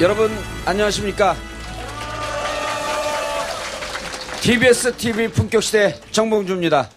여러분 0.00 0.30
안녕하십니까? 0.64 1.34
TBS 4.40 4.96
TV 4.96 5.26
품격시대 5.26 5.96
정봉주입니다. 6.12 6.88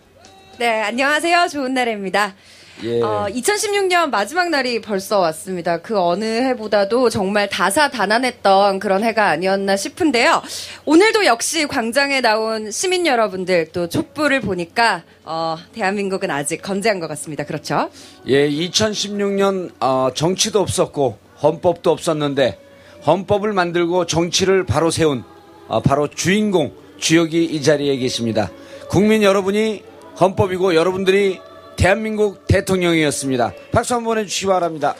네, 0.59 0.81
안녕하세요. 0.81 1.47
좋은 1.51 1.73
날입니다. 1.73 2.35
예. 2.83 3.01
어, 3.01 3.25
2016년 3.29 4.11
마지막 4.11 4.49
날이 4.49 4.81
벌써 4.81 5.17
왔습니다. 5.17 5.81
그 5.81 5.99
어느 5.99 6.23
해보다도 6.25 7.09
정말 7.09 7.49
다사다난했던 7.49 8.77
그런 8.79 9.03
해가 9.03 9.29
아니었나 9.29 9.75
싶은데요. 9.77 10.43
오늘도 10.85 11.25
역시 11.25 11.65
광장에 11.65 12.21
나온 12.21 12.69
시민 12.69 13.07
여러분들 13.07 13.71
또 13.71 13.89
촛불을 13.89 14.41
보니까 14.41 15.01
어, 15.23 15.57
대한민국은 15.73 16.29
아직 16.29 16.61
건재한 16.61 16.99
것 16.99 17.07
같습니다. 17.07 17.45
그렇죠? 17.45 17.89
예, 18.27 18.47
2016년 18.47 19.71
어, 19.79 20.09
정치도 20.13 20.59
없었고 20.59 21.17
헌법도 21.41 21.89
없었는데 21.89 22.70
헌법을 23.05 23.53
만들고 23.53 24.05
정치를 24.05 24.65
바로 24.65 24.91
세운 24.91 25.23
어, 25.67 25.79
바로 25.81 26.07
주인공 26.07 26.73
주역이 26.99 27.45
이 27.45 27.61
자리에 27.63 27.97
계십니다. 27.97 28.51
국민 28.89 29.23
여러분이 29.23 29.83
헌법이고 30.19 30.75
여러분들이 30.75 31.39
대한민국 31.77 32.45
대통령이었습니다. 32.47 33.53
박수 33.71 33.95
한번 33.95 34.17
해주시기 34.19 34.47
바랍니다. 34.47 34.93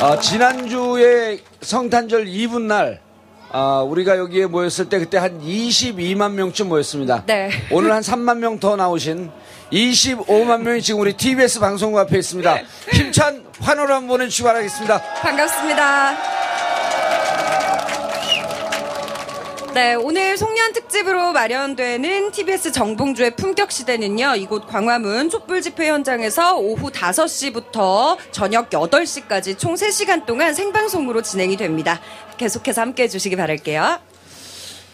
어, 0.00 0.18
지난주에 0.20 1.38
성탄절 1.60 2.26
2분 2.26 2.62
날 2.62 3.00
어, 3.52 3.86
우리가 3.88 4.18
여기에 4.18 4.46
모였을 4.46 4.88
때 4.88 4.98
그때 4.98 5.16
한 5.18 5.40
22만 5.40 6.32
명쯤 6.32 6.68
모였습니다. 6.68 7.24
네. 7.26 7.50
오늘 7.70 7.92
한 7.92 8.02
3만 8.02 8.38
명 8.38 8.58
더 8.58 8.76
나오신 8.76 9.30
25만 9.72 10.62
명이 10.62 10.82
지금 10.82 11.00
우리 11.00 11.12
TBS 11.14 11.58
방송국 11.60 11.98
앞에 12.00 12.18
있습니다. 12.18 12.58
힘찬 12.92 13.44
환호를 13.60 13.94
한번 13.94 14.08
보내주시기 14.08 14.44
바라겠습니다. 14.46 15.00
반갑습니다. 15.22 16.16
네, 19.74 19.94
오늘 19.94 20.36
송년 20.38 20.72
특집으로 20.72 21.32
마련되는 21.32 22.30
TBS 22.30 22.70
정봉주의 22.70 23.34
품격 23.34 23.72
시대는요. 23.72 24.36
이곳 24.36 24.68
광화문 24.68 25.30
촛불 25.30 25.62
집회 25.62 25.88
현장에서 25.88 26.54
오후 26.56 26.90
5시부터 26.92 28.16
저녁 28.30 28.70
8시까지 28.70 29.58
총 29.58 29.74
3시간 29.74 30.26
동안 30.26 30.54
생방송으로 30.54 31.22
진행이 31.22 31.56
됩니다. 31.56 32.00
계속해서 32.36 32.82
함께 32.82 33.04
해 33.04 33.08
주시기 33.08 33.34
바랄게요. 33.34 33.98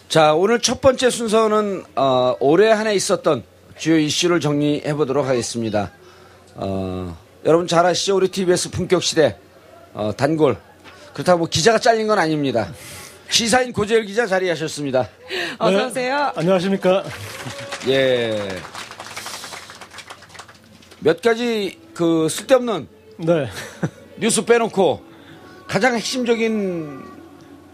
자, 0.09 0.33
오늘 0.33 0.61
첫 0.61 0.81
번째 0.81 1.11
순서는 1.11 1.85
어, 1.97 2.35
올해 2.41 2.71
한 2.71 2.87
해 2.87 2.95
있었던 2.95 3.45
주요 3.81 3.97
이슈를 3.97 4.41
정리해 4.41 4.93
보도록 4.93 5.27
하겠습니다. 5.27 5.91
어, 6.55 7.17
여러분 7.47 7.67
잘 7.67 7.87
아시죠? 7.87 8.15
우리 8.15 8.29
TBS 8.29 8.71
품격 8.71 9.03
시대 9.03 9.39
어, 9.95 10.13
단골. 10.15 10.59
그렇다고 11.15 11.39
뭐 11.39 11.49
기자가 11.49 11.79
잘린 11.79 12.07
건 12.07 12.19
아닙니다. 12.19 12.71
시사인 13.31 13.73
고재열 13.73 14.05
기자 14.05 14.27
자리하셨습니다. 14.27 15.09
어서 15.59 15.87
오세요. 15.87 16.31
안녕하십니까. 16.37 17.05
예. 17.89 18.61
몇 20.99 21.23
가지 21.23 21.81
그 21.95 22.29
쓸데없는 22.29 22.87
네. 23.17 23.49
뉴스 24.19 24.45
빼놓고 24.45 25.03
가장 25.67 25.95
핵심적인 25.95 27.03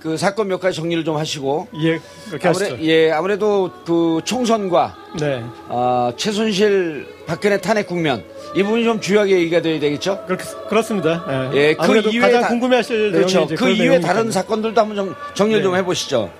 그 0.07 0.17
사건 0.17 0.47
몇 0.47 0.61
가지 0.61 0.77
정리를 0.77 1.05
좀 1.05 1.17
하시고 1.17 1.67
예, 1.83 1.99
그렇게 2.29 2.47
하시죠. 2.47 2.67
아무래, 2.75 2.85
예, 2.85 3.11
아무래도 3.11 3.69
그 3.85 4.21
총선과 4.25 4.95
네. 5.19 5.43
어, 5.69 6.11
최순실 6.17 7.09
박근혜 7.27 7.61
탄핵 7.61 7.89
국면 7.89 8.23
이 8.55 8.63
부분이 8.63 8.85
좀 8.85 9.01
주요하게 9.01 9.33
얘기가 9.41 9.61
돼야 9.63 9.81
되겠죠? 9.81 10.23
그렇게, 10.29 10.45
그렇습니다. 10.69 11.51
예. 11.53 11.57
예, 11.59 11.75
그 11.75 11.99
이외에 12.13 12.21
가장 12.21 12.43
다- 12.43 12.49
궁금해하실 12.49 13.11
그렇죠. 13.11 13.49
그 13.49 13.69
이외에 13.69 13.99
다른. 13.99 14.31
사건들도 14.31 14.81
한번 14.81 14.97
좀 14.97 15.15
정리를 15.35 15.59
네. 15.61 15.65
좀 15.65 15.75
해보시죠. 15.75 16.31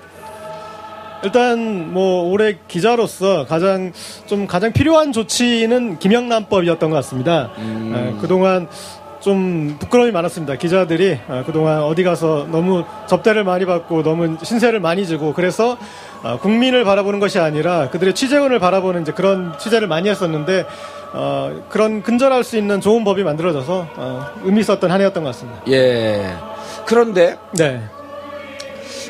일단 1.23 1.91
뭐 1.91 2.23
올해 2.31 2.55
기자로서 2.69 3.45
가장 3.47 3.91
좀 4.27 4.47
가장 4.47 4.71
필요한 4.71 5.11
조치는 5.11 5.99
김영란법이었던 5.99 6.89
것 6.89 6.95
같습니다. 6.97 7.51
음. 7.57 8.13
예, 8.15 8.21
그동안 8.21 8.69
좀 9.27 9.75
부끄러움이 9.77 10.13
많았습니다. 10.13 10.55
기자들이 10.55 11.19
어, 11.27 11.43
그동안 11.45 11.81
어디 11.83 12.05
가서 12.05 12.47
너무 12.49 12.85
접대를 13.07 13.43
많이 13.43 13.65
받고 13.65 14.01
너무 14.01 14.37
신세를 14.41 14.79
많이 14.79 15.05
지고 15.05 15.33
그래서 15.33 15.77
어, 16.23 16.39
국민을 16.39 16.85
바라보는 16.85 17.19
것이 17.19 17.37
아니라 17.37 17.89
그들의 17.89 18.15
취재원을 18.15 18.59
바라보는 18.59 19.01
이제 19.01 19.11
그런 19.11 19.53
취재를 19.59 19.89
많이 19.89 20.07
했었는데 20.07 20.65
어, 21.11 21.61
그런 21.67 22.03
근절할 22.03 22.45
수 22.45 22.55
있는 22.55 22.79
좋은 22.79 23.03
법이 23.03 23.25
만들어져서 23.25 23.87
어, 23.97 24.25
의미 24.43 24.61
있었던 24.61 24.89
한 24.89 25.01
해였던 25.01 25.21
것 25.21 25.31
같습니다. 25.31 25.61
예. 25.67 26.33
그런데 26.85 27.37
네. 27.51 27.83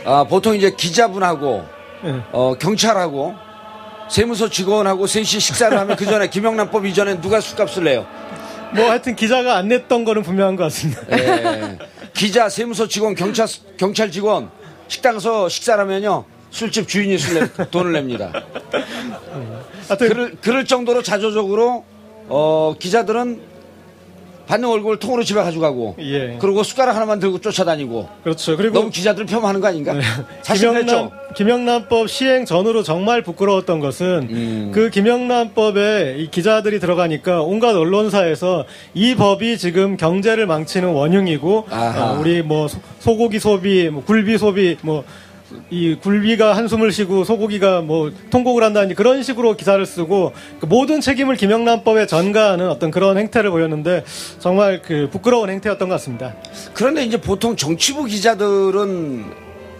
아, 0.03 0.23
보통 0.27 0.55
이제 0.55 0.71
기자분하고 0.71 1.63
예. 2.05 2.15
어, 2.31 2.55
경찰하고 2.57 3.35
세무서 4.09 4.49
직원하고 4.49 5.05
셋이 5.05 5.25
식사를 5.25 5.77
하면 5.77 5.95
그 5.95 6.05
전에 6.05 6.27
김영란법 6.27 6.87
이전에 6.87 7.21
누가 7.21 7.39
술값을 7.39 7.83
내요? 7.83 8.07
뭐 8.75 8.89
하여튼 8.89 9.15
기자가 9.15 9.55
안 9.55 9.67
냈던 9.67 10.03
거는 10.05 10.23
분명한 10.23 10.55
것 10.55 10.63
같습니다. 10.63 11.01
예. 11.11 11.77
기자, 12.13 12.49
세무서 12.49 12.87
직원, 12.87 13.15
경찰, 13.15 13.47
경찰 13.77 14.11
직원 14.11 14.49
식당에서 14.87 15.49
식사를 15.49 15.81
하면요. 15.81 16.25
술집 16.49 16.87
주인이 16.87 17.17
술 17.17 17.39
내, 17.39 17.69
돈을 17.69 17.91
냅니다. 17.91 18.31
하여튼 19.87 20.09
그럴, 20.09 20.35
그럴 20.41 20.65
정도로 20.65 21.03
자조적으로 21.03 21.85
어, 22.29 22.75
기자들은 22.79 23.56
받는 24.47 24.67
월급을 24.69 24.97
통으로 24.97 25.23
집에 25.23 25.41
가져가고 25.41 25.95
예. 25.99 26.37
그리고 26.39 26.63
숟가락 26.63 26.95
하나만 26.95 27.19
들고 27.19 27.39
쫓아다니고 27.41 28.07
그렇죠. 28.23 28.55
그리고 28.55 28.75
너무 28.79 28.89
기자들 28.89 29.25
폄하하는 29.25 29.59
거 29.59 29.67
아닌가? 29.67 29.93
사실 30.41 30.69
김영란, 30.69 30.85
그랬죠. 30.85 31.11
김영란법 31.35 32.09
시행 32.09 32.45
전후로 32.45 32.83
정말 32.83 33.21
부끄러웠던 33.21 33.79
것은 33.81 34.27
음. 34.31 34.71
그 34.73 34.89
김영란법에 34.89 36.15
이 36.19 36.31
기자들이 36.31 36.79
들어가니까 36.79 37.41
온갖 37.41 37.75
언론사에서 37.75 38.65
이 38.93 39.15
법이 39.15 39.57
지금 39.57 39.97
경제를 39.97 40.47
망치는 40.47 40.89
원흉이고 40.89 41.65
아하. 41.69 42.13
어, 42.13 42.19
우리 42.19 42.41
뭐 42.41 42.67
소- 42.69 42.79
소고기 42.99 43.39
소비, 43.39 43.89
뭐 43.89 44.03
굴비 44.03 44.37
소비, 44.37 44.77
뭐 44.81 45.03
이 45.69 45.95
굴비가 45.95 46.55
한숨을 46.55 46.91
쉬고 46.91 47.23
소고기가 47.23 47.81
뭐 47.81 48.11
통곡을 48.29 48.63
한다는 48.63 48.95
그런 48.95 49.23
식으로 49.23 49.55
기사를 49.55 49.83
쓰고 49.85 50.33
그 50.59 50.65
모든 50.65 51.01
책임을 51.01 51.35
김영란법에 51.35 52.05
전가하는 52.07 52.69
어떤 52.69 52.91
그런 52.91 53.17
행태를 53.17 53.49
보였는데 53.51 54.03
정말 54.39 54.81
그 54.81 55.09
부끄러운 55.11 55.49
행태였던 55.49 55.87
것 55.89 55.95
같습니다. 55.95 56.35
그런데 56.73 57.03
이제 57.05 57.19
보통 57.19 57.55
정치부 57.55 58.05
기자들은 58.05 59.25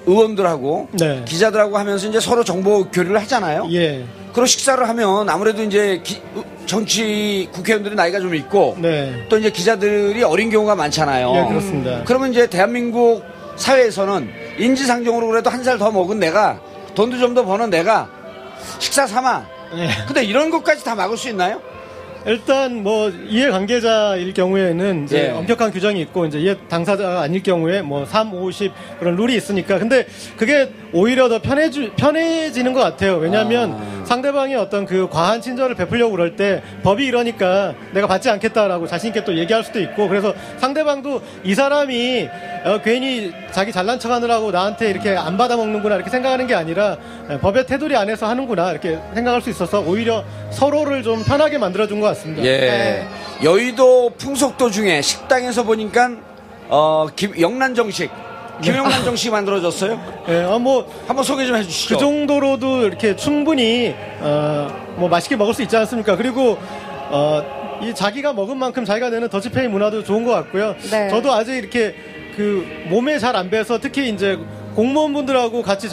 의원들하고 0.06 0.88
네. 0.94 1.22
기자들하고 1.26 1.78
하면서 1.78 2.08
이제 2.08 2.20
서로 2.20 2.44
정보 2.44 2.86
교류를 2.86 3.20
하잖아요. 3.24 3.68
예. 3.74 4.06
그런 4.32 4.48
식사를 4.48 4.88
하면 4.88 5.30
아무래도 5.30 5.64
이제 5.64 6.00
기- 6.04 6.22
정치 6.66 7.50
국회의원들이 7.52 7.96
나이가 7.96 8.20
좀 8.20 8.34
있고 8.36 8.78
네. 8.80 9.26
또 9.30 9.38
이제 9.38 9.50
기자들이 9.50 10.24
어린 10.24 10.50
경우가 10.50 10.76
많잖아요. 10.76 11.34
예, 11.36 11.48
그렇습니다. 11.50 12.04
그러면 12.06 12.32
이제 12.32 12.48
대한민국 12.48 13.24
사회에서는 13.58 14.32
인지상정으로 14.60 15.28
그래도 15.28 15.50
한 15.50 15.64
살 15.64 15.78
더 15.78 15.92
먹은 15.92 16.20
내가 16.20 16.60
돈도 16.96 17.18
좀 17.20 17.34
더 17.36 17.44
버는 17.46 17.70
내가 17.70 18.10
식사 18.80 19.06
삼아. 19.06 19.46
네. 19.76 19.90
근데 20.08 20.24
이런 20.24 20.50
것까지 20.50 20.84
다 20.84 20.96
막을 20.96 21.18
수 21.18 21.30
있나요? 21.30 21.62
일단 22.26 22.84
뭐 22.84 23.10
이해 23.10 23.50
관계자일 23.50 24.34
경우에는 24.34 25.06
이제 25.06 25.28
예. 25.28 25.32
엄격한 25.32 25.72
규정이 25.72 26.02
있고 26.02 26.26
이제 26.26 26.40
이해 26.40 26.56
당사자가 26.68 27.22
아닐 27.22 27.42
경우에 27.42 27.82
뭐 27.82 28.06
3, 28.06 28.34
50 28.34 28.72
그런 29.00 29.16
룰이 29.16 29.36
있으니까 29.36 29.80
근데 29.80 30.08
그게 30.36 30.70
오히려 30.94 31.30
더 31.30 31.42
편해주, 31.42 31.92
편해지는 31.96 32.74
것 32.74 32.82
같아요. 32.82 33.18
왜냐하면 33.18 33.74
아. 33.74 34.06
상대방이 34.06 34.56
어떤 34.56 34.86
그 34.86 35.08
과한 35.10 35.42
친절을 35.42 35.76
베풀려고 35.76 36.12
그럴 36.12 36.36
때 36.36 36.62
법이 36.84 37.06
이러니까 37.06 37.74
내가 37.94 38.08
받지 38.08 38.30
않겠다라고 38.30 38.88
자신 38.88 39.10
있게 39.10 39.24
또 39.24 39.38
얘기할 39.38 39.64
수도 39.64 39.80
있고 39.80 40.08
그래서 40.08 40.34
상대방도 40.58 41.22
이 41.44 41.56
사람이 41.56 42.30
어, 42.66 42.82
괜히 42.84 43.32
자기 43.52 43.72
잘난 43.72 44.00
척하느라고 44.00 44.52
나한테 44.52 44.90
이렇게 44.90 45.16
안 45.16 45.38
받아먹는구나 45.38 45.96
이렇게 45.96 46.10
생각하는 46.10 46.48
게 46.48 46.56
아니라 46.56 46.98
예, 46.98 46.98
법의 47.42 47.66
테두리 47.68 47.96
안에서 47.96 48.26
하는구나 48.28 48.72
이렇게 48.72 48.98
생각할 49.14 49.42
수 49.42 49.50
있어서 49.50 49.82
오히려 49.82 50.24
서로를 50.52 51.04
좀 51.04 51.24
편하게 51.24 51.58
만들어준 51.58 52.00
것 52.00 52.08
같습니다. 52.08 52.44
예. 52.46 53.06
여의도 53.44 54.12
풍속도 54.18 54.70
중에 54.72 55.02
식당에서 55.02 55.64
보니까 55.64 56.12
어, 56.70 57.08
김, 57.16 57.40
영란 57.40 57.76
정식. 57.76 58.10
김영란 58.62 59.04
정식 59.04 59.30
만들어졌어요? 59.30 60.02
예, 60.30 60.44
어, 60.44 60.58
뭐, 60.58 60.92
한번 61.06 61.24
소개 61.24 61.46
좀 61.46 61.56
해주시죠. 61.58 61.94
그 61.96 62.00
정도로도 62.02 62.88
이렇게 62.88 63.16
충분히, 63.16 63.94
어, 64.20 64.68
뭐 64.96 65.08
맛있게 65.08 65.36
먹을 65.36 65.54
수 65.54 65.62
있지 65.62 65.78
않습니까? 65.78 66.16
그리고, 66.16 66.58
어, 67.12 67.80
이 67.84 67.94
자기가 67.94 68.34
먹은 68.34 68.58
만큼 68.58 68.84
자기가 68.84 69.12
내는 69.12 69.30
더치페이 69.30 69.68
문화도 69.68 70.04
좋은 70.04 70.24
것 70.26 70.32
같고요. 70.32 70.76
네. 70.90 71.08
저도 71.08 71.32
아직 71.32 71.54
이렇게 71.56 71.94
그 72.36 72.66
몸에 72.90 73.20
잘 73.20 73.36
안 73.36 73.52
배서 73.52 73.78
특히 73.80 74.10
이제 74.10 74.40
공무원분들하고 74.76 75.62
같이 75.62 75.88
이 75.88 75.92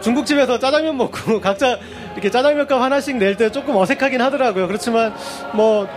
중국집에서 0.00 0.58
짜장면 0.58 0.96
먹고 0.96 1.40
각자 1.42 1.78
이렇게 2.14 2.30
짜장면 2.30 2.66
값 2.66 2.80
하나씩 2.80 3.16
낼 3.16 3.36
때 3.36 3.50
조금 3.50 3.76
어색하긴 3.76 4.20
하더라고요. 4.20 4.66
그렇지만 4.68 5.14
뭐 5.52 5.88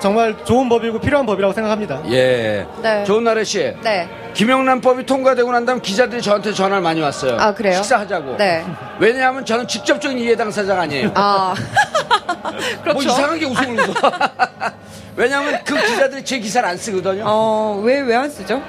정말 0.00 0.34
좋은 0.44 0.68
법이고 0.68 0.98
필요한 1.00 1.26
법이라고 1.26 1.52
생각합니다. 1.54 2.02
예. 2.10 2.66
네. 2.82 3.04
좋은 3.04 3.22
나래 3.22 3.44
씨. 3.44 3.72
네. 3.82 4.08
김영란법이 4.34 5.06
통과되고 5.06 5.52
난 5.52 5.64
다음 5.64 5.80
기자들이 5.80 6.20
저한테 6.22 6.52
전화를 6.52 6.82
많이 6.82 7.00
왔어요. 7.00 7.36
아, 7.38 7.54
그래요? 7.54 7.74
식사하자고. 7.76 8.36
네. 8.36 8.64
왜냐하면 8.98 9.44
저는 9.44 9.68
직접적인 9.68 10.18
이해 10.18 10.34
당사자가 10.34 10.82
아니에요. 10.82 11.12
아. 11.14 11.54
그렇죠. 12.82 12.92
뭐 12.94 13.02
이상하게 13.02 13.44
웃음을 13.46 13.78
웃어. 13.90 14.10
왜냐하면 15.14 15.60
그 15.64 15.74
기자들이 15.74 16.24
제 16.24 16.38
기사를 16.38 16.66
안 16.68 16.76
쓰거든요. 16.76 17.24
어, 17.26 17.80
왜, 17.84 18.00
왜 18.00 18.14
안 18.16 18.28
쓰죠? 18.30 18.60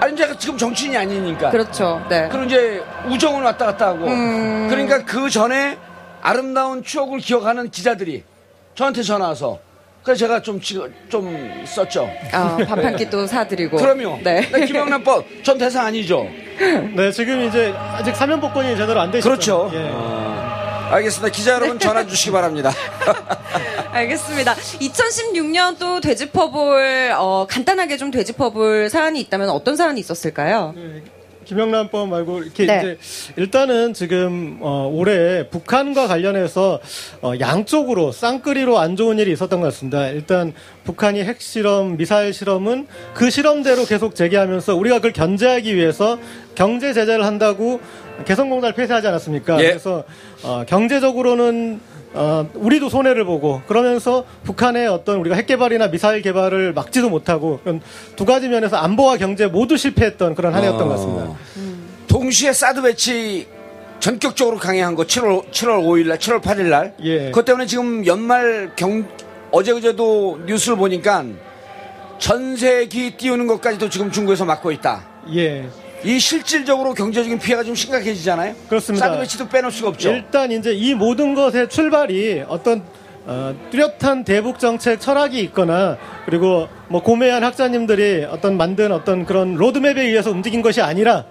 아니, 0.00 0.16
제가 0.16 0.36
지금 0.38 0.56
정치인이 0.58 0.96
아니니까. 0.96 1.50
그렇죠. 1.50 2.04
네. 2.08 2.28
그럼 2.28 2.46
이제 2.46 2.82
우정을 3.08 3.42
왔다 3.42 3.66
갔다 3.66 3.88
하고. 3.88 4.06
음. 4.06 4.68
그러니까 4.68 5.04
그 5.04 5.28
전에 5.30 5.78
아름다운 6.20 6.82
추억을 6.82 7.18
기억하는 7.20 7.70
기자들이 7.70 8.24
저한테 8.74 9.02
전화 9.02 9.28
와서. 9.28 9.58
그래서 10.02 10.18
제가 10.18 10.42
좀, 10.42 10.60
지- 10.60 10.78
좀 11.08 11.62
썼죠. 11.64 12.10
아, 12.32 12.56
밥 12.68 12.78
한 12.84 12.94
끼 12.96 13.08
또 13.08 13.24
사드리고. 13.26 13.78
그럼요. 13.78 14.18
네. 14.22 14.42
네, 14.50 14.66
김영란법 14.66 15.24
전 15.42 15.56
대상 15.56 15.86
아니죠. 15.86 16.26
네, 16.94 17.10
지금 17.10 17.42
이제 17.44 17.72
아직 17.76 18.14
사면 18.14 18.38
복권이 18.40 18.76
제대로 18.76 19.00
안 19.00 19.10
되시죠? 19.10 19.28
그렇죠. 19.30 19.70
예. 19.72 19.88
어, 19.90 20.33
알겠습니다. 20.90 21.32
기자 21.32 21.54
여러분 21.54 21.78
전화 21.78 22.06
주시기 22.06 22.30
바랍니다. 22.30 22.70
알겠습니다. 23.92 24.54
2016년 24.54 25.78
또 25.78 26.00
되짚어볼, 26.00 27.14
어, 27.16 27.46
간단하게 27.48 27.96
좀 27.96 28.10
되짚어볼 28.10 28.90
사안이 28.90 29.20
있다면 29.20 29.50
어떤 29.50 29.76
사안이 29.76 30.00
있었을까요? 30.00 30.74
김영란법 31.44 32.08
말고 32.08 32.42
이렇게 32.42 32.66
네. 32.66 32.78
이제 32.78 32.98
일단은 33.36 33.92
지금 33.92 34.58
어, 34.60 34.90
올해 34.92 35.48
북한과 35.48 36.06
관련해서 36.06 36.80
어, 37.22 37.32
양쪽으로 37.38 38.12
쌍끌이로 38.12 38.78
안 38.78 38.96
좋은 38.96 39.18
일이 39.18 39.32
있었던 39.32 39.60
것 39.60 39.66
같습니다. 39.66 40.08
일단 40.08 40.52
북한이 40.84 41.22
핵실험, 41.22 41.96
미사일 41.96 42.32
실험은 42.32 42.86
그 43.14 43.30
실험대로 43.30 43.84
계속 43.84 44.14
재개하면서 44.14 44.74
우리가 44.74 44.96
그걸 44.96 45.12
견제하기 45.12 45.74
위해서 45.74 46.18
경제 46.54 46.92
제재를 46.92 47.24
한다고 47.24 47.80
개성공단을 48.24 48.74
폐쇄하지 48.74 49.08
않았습니까? 49.08 49.60
예. 49.60 49.68
그래서 49.68 50.04
어, 50.44 50.64
경제적으로는 50.66 51.80
어, 52.12 52.48
우리도 52.54 52.90
손해를 52.90 53.24
보고 53.24 53.62
그러면서 53.66 54.24
북한의 54.44 54.86
어떤 54.86 55.18
우리가 55.18 55.34
핵 55.34 55.46
개발이나 55.46 55.88
미사일 55.88 56.22
개발을 56.22 56.72
막지도 56.72 57.08
못하고 57.10 57.58
그런 57.64 57.80
두 58.14 58.24
가지 58.24 58.48
면에서 58.48 58.76
안보와 58.76 59.16
경제 59.16 59.46
모두 59.46 59.76
실패했던 59.76 60.34
그런 60.34 60.54
한 60.54 60.62
해였던 60.62 60.86
것 60.86 60.88
같습니다. 60.90 61.24
어, 61.24 61.36
동시에 62.06 62.52
사드 62.52 62.82
배치 62.82 63.48
전격적으로 63.98 64.58
강행한 64.58 64.94
거 64.94 65.04
7월 65.04 65.50
7월 65.50 65.82
5일 65.82 66.08
날, 66.08 66.18
7월 66.18 66.40
8일 66.40 66.64
날. 66.64 66.94
예. 67.02 67.26
그것 67.26 67.44
때문에 67.46 67.66
지금 67.66 68.06
연말 68.06 68.70
경 68.76 69.06
어제 69.50 69.72
그제도 69.72 70.38
뉴스를 70.46 70.76
보니까 70.76 71.24
전세기 72.18 73.16
띄우는 73.16 73.46
것까지도 73.46 73.88
지금 73.88 74.10
중국에서 74.10 74.44
막고 74.44 74.70
있다. 74.72 75.04
예. 75.34 75.68
이 76.04 76.18
실질적으로 76.18 76.92
경제적인 76.92 77.38
피해가 77.38 77.64
좀 77.64 77.74
심각해지잖아요. 77.74 78.54
그렇습니다. 78.68 79.06
사드 79.06 79.20
배치도 79.20 79.48
빼놓을 79.48 79.72
수가 79.72 79.88
없죠. 79.88 80.10
일단 80.10 80.52
이제 80.52 80.72
이 80.72 80.94
모든 80.94 81.34
것의 81.34 81.68
출발이 81.68 82.44
어떤 82.46 82.82
어, 83.26 83.54
뚜렷한 83.70 84.24
대북 84.24 84.58
정책 84.58 85.00
철학이 85.00 85.40
있거나 85.40 85.96
그리고 86.26 86.68
뭐 86.88 87.02
고매한 87.02 87.42
학자님들이 87.42 88.26
어떤 88.28 88.58
만든 88.58 88.92
어떤 88.92 89.24
그런 89.24 89.54
로드맵에 89.54 90.02
의해서 90.02 90.30
움직인 90.30 90.60
것이 90.60 90.82
아니라 90.82 91.24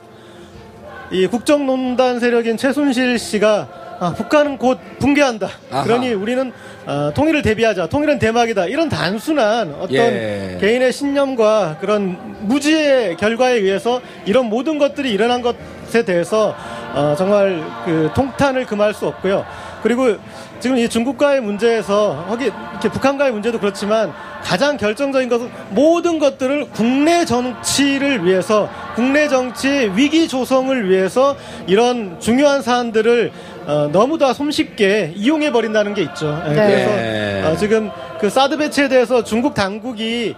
이 1.12 1.28
국정농단 1.28 2.20
세력인 2.20 2.58
최순실 2.58 3.20
씨가 3.20 3.83
아, 4.04 4.14
북한은 4.14 4.58
곧 4.58 4.80
붕괴한다. 5.00 5.48
아하. 5.72 5.84
그러니 5.86 6.12
우리는 6.14 6.52
어, 6.86 7.12
통일을 7.16 7.42
대비하자. 7.42 7.88
통일은 7.88 8.20
대박이다. 8.20 8.66
이런 8.66 8.90
단순한 8.90 9.76
어떤 9.80 9.96
예. 9.96 10.58
개인의 10.60 10.92
신념과 10.92 11.78
그런 11.80 12.18
무지의 12.42 13.16
결과에 13.16 13.54
의해서 13.54 14.02
이런 14.26 14.48
모든 14.48 14.78
것들이 14.78 15.10
일어난 15.10 15.42
것에 15.42 16.04
대해서 16.04 16.54
어, 16.94 17.16
정말 17.18 17.64
그 17.86 18.12
통탄을 18.14 18.66
금할 18.66 18.94
수 18.94 19.08
없고요. 19.08 19.46
그리고 19.82 20.18
지금 20.60 20.78
이 20.78 20.88
중국과의 20.88 21.42
문제에서 21.42 22.26
거기 22.30 22.46
이렇게 22.46 22.90
북한과의 22.90 23.32
문제도 23.32 23.60
그렇지만 23.60 24.14
가장 24.42 24.78
결정적인 24.78 25.28
것은 25.28 25.50
모든 25.72 26.20
것들을 26.20 26.70
국내 26.70 27.26
정치를 27.26 28.26
위해서 28.26 28.70
국내 28.96 29.28
정치의 29.28 29.98
위기 29.98 30.28
조성을 30.28 30.90
위해서 30.90 31.36
이런 31.68 32.18
중요한 32.20 32.62
사안들을 32.62 33.32
어, 33.66 33.90
너무 33.92 34.18
다 34.18 34.34
손쉽게 34.34 35.14
이용해 35.16 35.52
버린다는 35.52 35.94
게 35.94 36.02
있죠. 36.04 36.42
예, 36.48 36.54
네. 36.54 36.56
그래서 36.56 37.52
어, 37.52 37.56
지금 37.56 37.92
그 38.20 38.30
사드 38.30 38.58
배치에 38.58 38.88
대해서 38.88 39.24
중국 39.24 39.54
당국이 39.54 40.36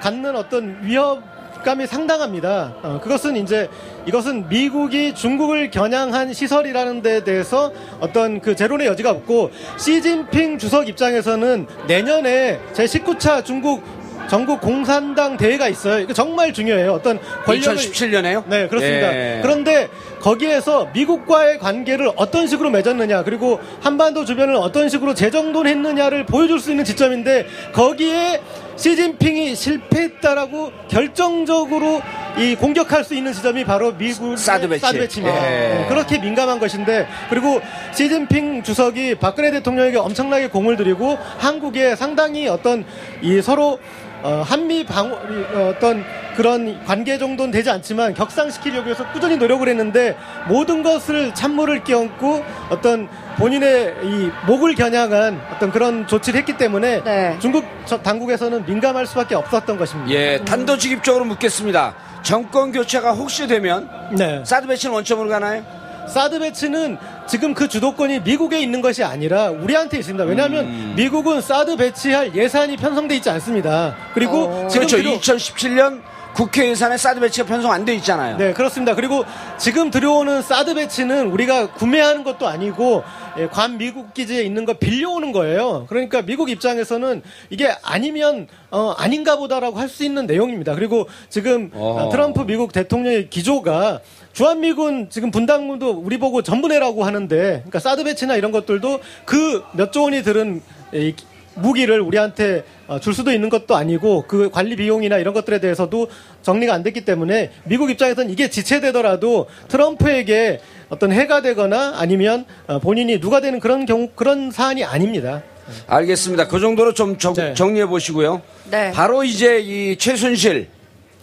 갖는 0.00 0.36
어떤 0.36 0.78
위협감이 0.82 1.86
상당합니다. 1.86 2.74
어, 2.82 3.00
그것은 3.02 3.36
이제 3.36 3.68
이것은 4.06 4.48
미국이 4.48 5.14
중국을 5.14 5.70
겨냥한 5.70 6.32
시설이라는 6.32 7.02
데 7.02 7.24
대해서 7.24 7.72
어떤 8.00 8.40
그 8.40 8.54
제론의 8.54 8.86
여지가 8.86 9.10
없고 9.10 9.50
시진핑 9.78 10.58
주석 10.58 10.88
입장에서는 10.88 11.66
내년에 11.88 12.60
제 12.72 12.84
19차 12.84 13.44
중국 13.44 13.82
전국 14.28 14.60
공산당 14.60 15.36
대회가 15.36 15.68
있어요. 15.68 16.00
이거 16.00 16.12
정말 16.12 16.52
중요해요. 16.52 16.92
어떤 16.92 17.18
권력을 17.44 17.76
2017년에요? 17.76 18.44
네, 18.46 18.68
그렇습니다. 18.68 19.14
예. 19.14 19.40
그런데 19.42 19.88
거기에서 20.20 20.88
미국과의 20.92 21.58
관계를 21.58 22.10
어떤 22.16 22.46
식으로 22.46 22.70
맺었느냐, 22.70 23.22
그리고 23.22 23.60
한반도 23.80 24.24
주변을 24.24 24.56
어떤 24.56 24.88
식으로 24.88 25.14
재정돈했느냐를 25.14 26.26
보여줄 26.26 26.58
수 26.58 26.70
있는 26.70 26.84
지점인데 26.84 27.46
거기에 27.72 28.40
시진핑이 28.76 29.54
실패했다라고 29.54 30.70
결정적으로 30.88 32.02
이 32.38 32.54
공격할 32.54 33.04
수 33.04 33.14
있는 33.14 33.32
지점이 33.32 33.64
바로 33.64 33.96
미국 33.96 34.36
사드 34.36 34.68
배치. 34.68 34.92
배치입니다. 34.92 35.50
예. 35.50 35.84
어, 35.84 35.88
그렇게 35.88 36.18
민감한 36.18 36.58
것인데 36.58 37.06
그리고 37.30 37.60
시진핑 37.94 38.62
주석이 38.62 39.14
박근혜 39.14 39.50
대통령에게 39.50 39.96
엄청나게 39.96 40.48
공을 40.48 40.76
들이고 40.76 41.16
한국에 41.38 41.96
상당히 41.96 42.48
어떤 42.48 42.84
이 43.22 43.40
서로 43.40 43.78
어, 44.26 44.42
한미 44.44 44.84
방어 44.84 45.10
이, 45.30 45.54
어, 45.56 45.68
어떤 45.76 46.04
그런 46.36 46.84
관계 46.84 47.16
정도는 47.16 47.52
되지 47.52 47.70
않지만 47.70 48.12
격상시키려고 48.12 48.90
해서 48.90 49.06
꾸준히 49.12 49.36
노력을 49.36 49.66
했는데 49.68 50.16
모든 50.48 50.82
것을 50.82 51.32
찬물을 51.32 51.84
끼얹고 51.84 52.44
어떤 52.70 53.08
본인의 53.38 53.94
이 54.02 54.30
목을 54.48 54.74
겨냥한 54.74 55.40
어떤 55.54 55.70
그런 55.70 56.08
조치를 56.08 56.40
했기 56.40 56.56
때문에 56.56 57.04
네. 57.04 57.36
중국 57.40 57.64
저- 57.84 58.02
당국에서는 58.02 58.66
민감할 58.66 59.06
수밖에 59.06 59.36
없었던 59.36 59.78
것입니다. 59.78 60.10
예, 60.12 60.40
단도직입적으로 60.44 61.24
묻겠습니다. 61.26 61.94
정권 62.22 62.72
교체가 62.72 63.12
혹시 63.12 63.46
되면 63.46 63.88
네. 64.10 64.42
사드 64.44 64.66
배치는 64.66 64.92
원점으로 64.92 65.28
가나요? 65.28 65.62
사드 66.08 66.38
배치는 66.38 66.98
지금 67.26 67.54
그 67.54 67.68
주도권이 67.68 68.20
미국에 68.20 68.60
있는 68.60 68.80
것이 68.80 69.02
아니라 69.02 69.50
우리한테 69.50 69.98
있습니다. 69.98 70.24
왜냐하면 70.24 70.64
음. 70.66 70.94
미국은 70.96 71.40
사드 71.40 71.76
배치할 71.76 72.34
예산이 72.34 72.76
편성돼 72.76 73.16
있지 73.16 73.30
않습니다. 73.30 73.96
그리고 74.14 74.44
어. 74.44 74.68
지금 74.68 74.86
그렇죠. 74.86 74.96
들어- 75.02 75.18
2017년 75.18 76.02
국회 76.34 76.68
예산에 76.68 76.98
사드 76.98 77.18
배치가 77.20 77.46
편성 77.46 77.72
안 77.72 77.86
돼 77.86 77.94
있잖아요. 77.94 78.36
네, 78.36 78.52
그렇습니다. 78.52 78.94
그리고 78.94 79.24
지금 79.56 79.90
들어오는 79.90 80.42
사드 80.42 80.74
배치는 80.74 81.28
우리가 81.30 81.72
구매하는 81.72 82.24
것도 82.24 82.46
아니고 82.46 83.02
예, 83.38 83.46
관 83.46 83.78
미국 83.78 84.12
기지에 84.12 84.42
있는 84.42 84.66
거 84.66 84.74
빌려오는 84.74 85.32
거예요. 85.32 85.86
그러니까 85.88 86.20
미국 86.20 86.50
입장에서는 86.50 87.22
이게 87.48 87.74
아니면 87.82 88.48
어, 88.70 88.94
아닌가 88.98 89.36
보다라고 89.36 89.78
할 89.78 89.88
수 89.88 90.04
있는 90.04 90.26
내용입니다. 90.26 90.74
그리고 90.74 91.08
지금 91.30 91.70
어. 91.72 92.02
어, 92.04 92.08
트럼프 92.10 92.40
미국 92.40 92.70
대통령의 92.72 93.30
기조가 93.30 94.00
주한미군 94.36 95.08
지금 95.08 95.30
분담금도 95.30 95.92
우리 95.92 96.18
보고 96.18 96.42
전부 96.42 96.68
내라고 96.68 97.04
하는데 97.04 97.36
그러니까 97.36 97.78
사드 97.78 98.04
배치나 98.04 98.36
이런 98.36 98.52
것들도 98.52 99.00
그 99.24 99.62
몇 99.72 99.92
조 99.92 100.02
원이 100.02 100.22
들은 100.22 100.60
이 100.92 101.14
무기를 101.54 102.02
우리한테 102.02 102.64
어, 102.86 103.00
줄 103.00 103.14
수도 103.14 103.32
있는 103.32 103.48
것도 103.48 103.74
아니고 103.74 104.24
그 104.28 104.50
관리 104.50 104.76
비용이나 104.76 105.16
이런 105.16 105.32
것들에 105.32 105.58
대해서도 105.58 106.08
정리가 106.42 106.74
안 106.74 106.82
됐기 106.82 107.06
때문에 107.06 107.50
미국 107.64 107.90
입장에서는 107.90 108.28
이게 108.30 108.50
지체되더라도 108.50 109.46
트럼프에게 109.68 110.60
어떤 110.90 111.12
해가 111.12 111.40
되거나 111.40 111.94
아니면 111.96 112.44
어, 112.66 112.78
본인이 112.78 113.18
누가 113.20 113.40
되는 113.40 113.58
그런 113.58 113.86
경우 113.86 114.10
그런 114.14 114.50
사안이 114.50 114.84
아닙니다. 114.84 115.42
알겠습니다. 115.86 116.46
그 116.48 116.60
정도로 116.60 116.92
좀 116.92 117.16
정, 117.16 117.32
네. 117.32 117.54
정리해 117.54 117.86
보시고요. 117.86 118.42
네. 118.70 118.92
바로 118.92 119.24
이제 119.24 119.60
이 119.60 119.96
최순실, 119.96 120.68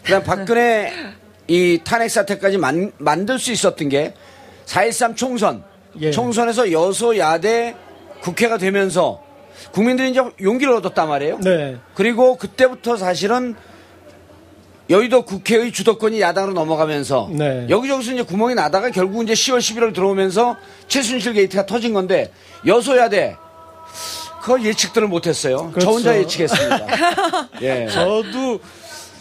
그다음 0.03 0.23
박근혜 0.25 0.91
이 1.53 1.79
탄핵 1.83 2.09
사태까지 2.09 2.57
만, 2.57 2.91
만들 2.97 3.37
수 3.37 3.51
있었던 3.51 3.87
게 3.87 4.15
4.13 4.65 5.15
총선. 5.15 5.63
예. 5.99 6.09
총선에서 6.09 6.71
여소야대 6.71 7.75
국회가 8.21 8.57
되면서 8.57 9.21
국민들이 9.71 10.09
이제 10.09 10.19
용기를 10.41 10.73
얻었단 10.73 11.07
말이에요. 11.07 11.39
네. 11.41 11.77
그리고 11.93 12.37
그때부터 12.37 12.97
사실은 12.97 13.53
여의도 14.89 15.25
국회의 15.25 15.71
주도권이 15.71 16.19
야당으로 16.21 16.53
넘어가면서 16.53 17.29
네. 17.31 17.67
여기저기서 17.69 18.13
이제 18.13 18.23
구멍이 18.23 18.55
나다가 18.55 18.89
결국 18.89 19.21
이제 19.21 19.33
10월 19.33 19.59
11월 19.59 19.93
들어오면서 19.93 20.57
최순실 20.87 21.33
게이트가 21.33 21.67
터진 21.67 21.93
건데 21.93 22.31
여소야대 22.65 23.37
그걸 24.41 24.65
예측들을 24.65 25.07
못했어요. 25.07 25.57
저 25.57 25.69
그렇죠. 25.69 25.91
혼자 25.91 26.17
예측했습니다. 26.17 26.87
예. 27.61 27.87
저도 27.87 28.59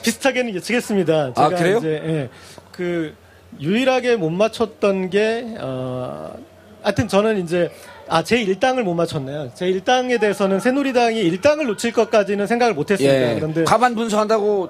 비슷하게는 0.03 0.55
예측했습니다. 0.57 1.35
제가 1.35 1.47
아, 1.47 1.49
그래요? 1.49 1.79
이제 1.79 2.03
예, 2.05 2.29
그 2.73 3.15
유일하게 3.61 4.17
못 4.17 4.31
맞췄던 4.31 5.11
게 5.11 5.45
어, 5.61 6.35
하여튼 6.83 7.09
저는 7.09 7.43
이제 7.43 7.71
아, 8.09 8.23
제 8.23 8.43
일당을 8.43 8.83
못 8.83 8.95
맞췄네요. 8.95 9.53
제 9.55 9.69
일당에 9.69 10.19
대해서는 10.19 10.61
새누리당이 10.61 11.19
일당을 11.21 11.67
놓칠 11.67 11.93
것까지는 11.93 12.47
생각을 12.47 12.75
못 12.75 12.91
했습니다. 12.91 13.31
예. 13.31 13.35
그런데 13.37 13.65
과반 13.65 13.95
분석한다고 13.95 14.69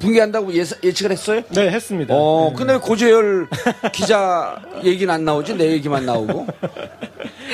붕괴한다고 0.00 0.52
예, 0.54 0.64
예측을 0.82 1.12
했어요? 1.12 1.42
네, 1.50 1.70
했습니다. 1.70 2.12
어, 2.14 2.50
예. 2.52 2.56
근데 2.56 2.74
왜 2.74 2.78
고재열 2.78 3.48
기자 3.92 4.60
얘기는 4.84 5.12
안 5.12 5.24
나오지? 5.24 5.56
내 5.56 5.70
얘기만 5.70 6.04
나오고. 6.04 6.46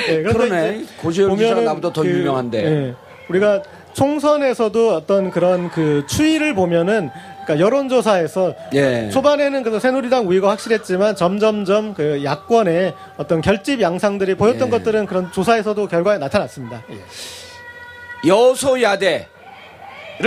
예, 0.09 0.23
그런데 0.23 0.33
그러네. 0.33 0.85
고재열 1.01 1.37
기자가 1.37 1.61
나보다 1.61 1.93
더 1.93 2.05
유명한데. 2.05 2.65
예, 2.65 2.95
우리가 3.29 3.61
총선에서도 3.93 4.95
어떤 4.95 5.31
그런 5.31 5.69
그 5.69 6.05
추이를 6.07 6.53
보면은 6.55 7.09
그러니까 7.45 7.65
여론조사에서 7.65 8.53
예. 8.75 9.09
초반에는 9.09 9.63
그래서 9.63 9.79
새누리당 9.79 10.27
우위가 10.27 10.49
확실했지만 10.49 11.15
점점점 11.15 11.93
그 11.95 12.23
야권의 12.23 12.93
어떤 13.17 13.41
결집 13.41 13.81
양상들이 13.81 14.35
보였던 14.35 14.67
예. 14.67 14.71
것들은 14.71 15.05
그런 15.07 15.31
조사에서도 15.31 15.87
결과에 15.87 16.17
나타났습니다. 16.19 16.83
예. 16.91 18.29
여소야대를 18.29 19.25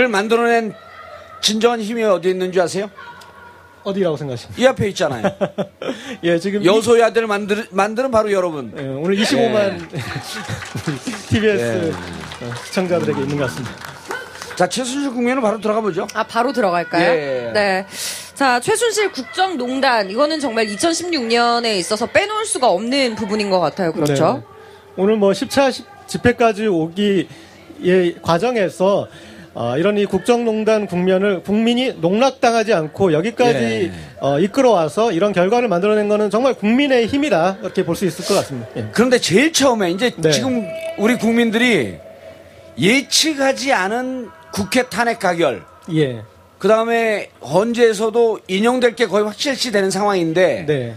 만들어낸 0.09 0.73
진정한 1.41 1.81
힘이 1.81 2.03
어디 2.03 2.29
있는 2.29 2.51
줄 2.51 2.61
아세요? 2.61 2.89
어디라고 3.83 4.17
생각하십니까? 4.17 4.61
이 4.61 4.65
앞에 4.67 4.87
있잖아요. 4.89 5.23
예, 6.23 6.39
지금 6.39 6.63
이- 6.63 6.65
여소야대를 6.65 7.27
만들, 7.27 7.67
만드는 7.71 8.11
바로 8.11 8.31
여러분. 8.31 8.73
예, 8.77 8.81
오늘 8.81 9.15
25만 9.17 9.87
TBS 11.29 11.91
예. 12.41 12.45
어, 12.45 12.53
시청자들에게 12.65 13.21
있는 13.21 13.37
것 13.37 13.45
같습니다. 13.47 13.75
자, 14.55 14.67
최순실 14.69 15.11
국면으로 15.11 15.41
바로 15.41 15.59
들어가 15.59 15.81
보죠. 15.81 16.07
아, 16.13 16.23
바로 16.23 16.53
들어갈까요? 16.53 17.09
예. 17.11 17.51
네. 17.53 17.85
자, 18.35 18.59
최순실 18.59 19.11
국정농단. 19.11 20.09
이거는 20.09 20.39
정말 20.39 20.67
2016년에 20.67 21.77
있어서 21.77 22.05
빼놓을 22.05 22.45
수가 22.45 22.69
없는 22.69 23.15
부분인 23.15 23.49
것 23.49 23.59
같아요. 23.59 23.91
그렇죠? 23.93 24.33
네. 24.37 24.43
오늘 24.95 25.15
뭐 25.17 25.31
10차 25.31 25.71
시- 25.71 25.83
집회까지 26.07 26.67
오기의 26.67 28.17
과정에서 28.21 29.07
어, 29.55 29.77
이런 29.77 29.97
이 29.99 30.05
국정농단 30.05 30.87
국면을 30.87 31.43
국민이 31.43 31.93
농락당하지 31.93 32.73
않고 32.73 33.13
여기까지 33.13 33.57
예. 33.59 33.91
어, 34.19 34.39
이끌어와서 34.39 35.11
이런 35.11 35.31
결과를 35.31 35.67
만들어낸 35.67 36.07
거는 36.09 36.31
정말 36.31 36.55
국민의 36.55 37.05
힘이다 37.05 37.57
이렇게 37.61 37.85
볼 37.85 37.95
수 37.95 38.05
있을 38.05 38.25
것 38.25 38.33
같습니다. 38.35 38.67
예. 38.77 38.87
그런데 38.91 39.19
제일 39.19 39.53
처음에 39.53 39.91
이제 39.91 40.11
네. 40.17 40.31
지금 40.31 40.65
우리 40.97 41.15
국민들이 41.17 41.97
예측하지 42.79 43.71
않은 43.73 44.29
국회 44.51 44.83
탄핵 44.89 45.19
가결, 45.19 45.63
예. 45.93 46.21
그 46.57 46.67
다음에 46.67 47.29
헌재에서도 47.43 48.39
인용될 48.47 48.95
게 48.95 49.05
거의 49.05 49.25
확실시 49.25 49.71
되는 49.71 49.91
상황인데 49.91 50.65
네. 50.67 50.93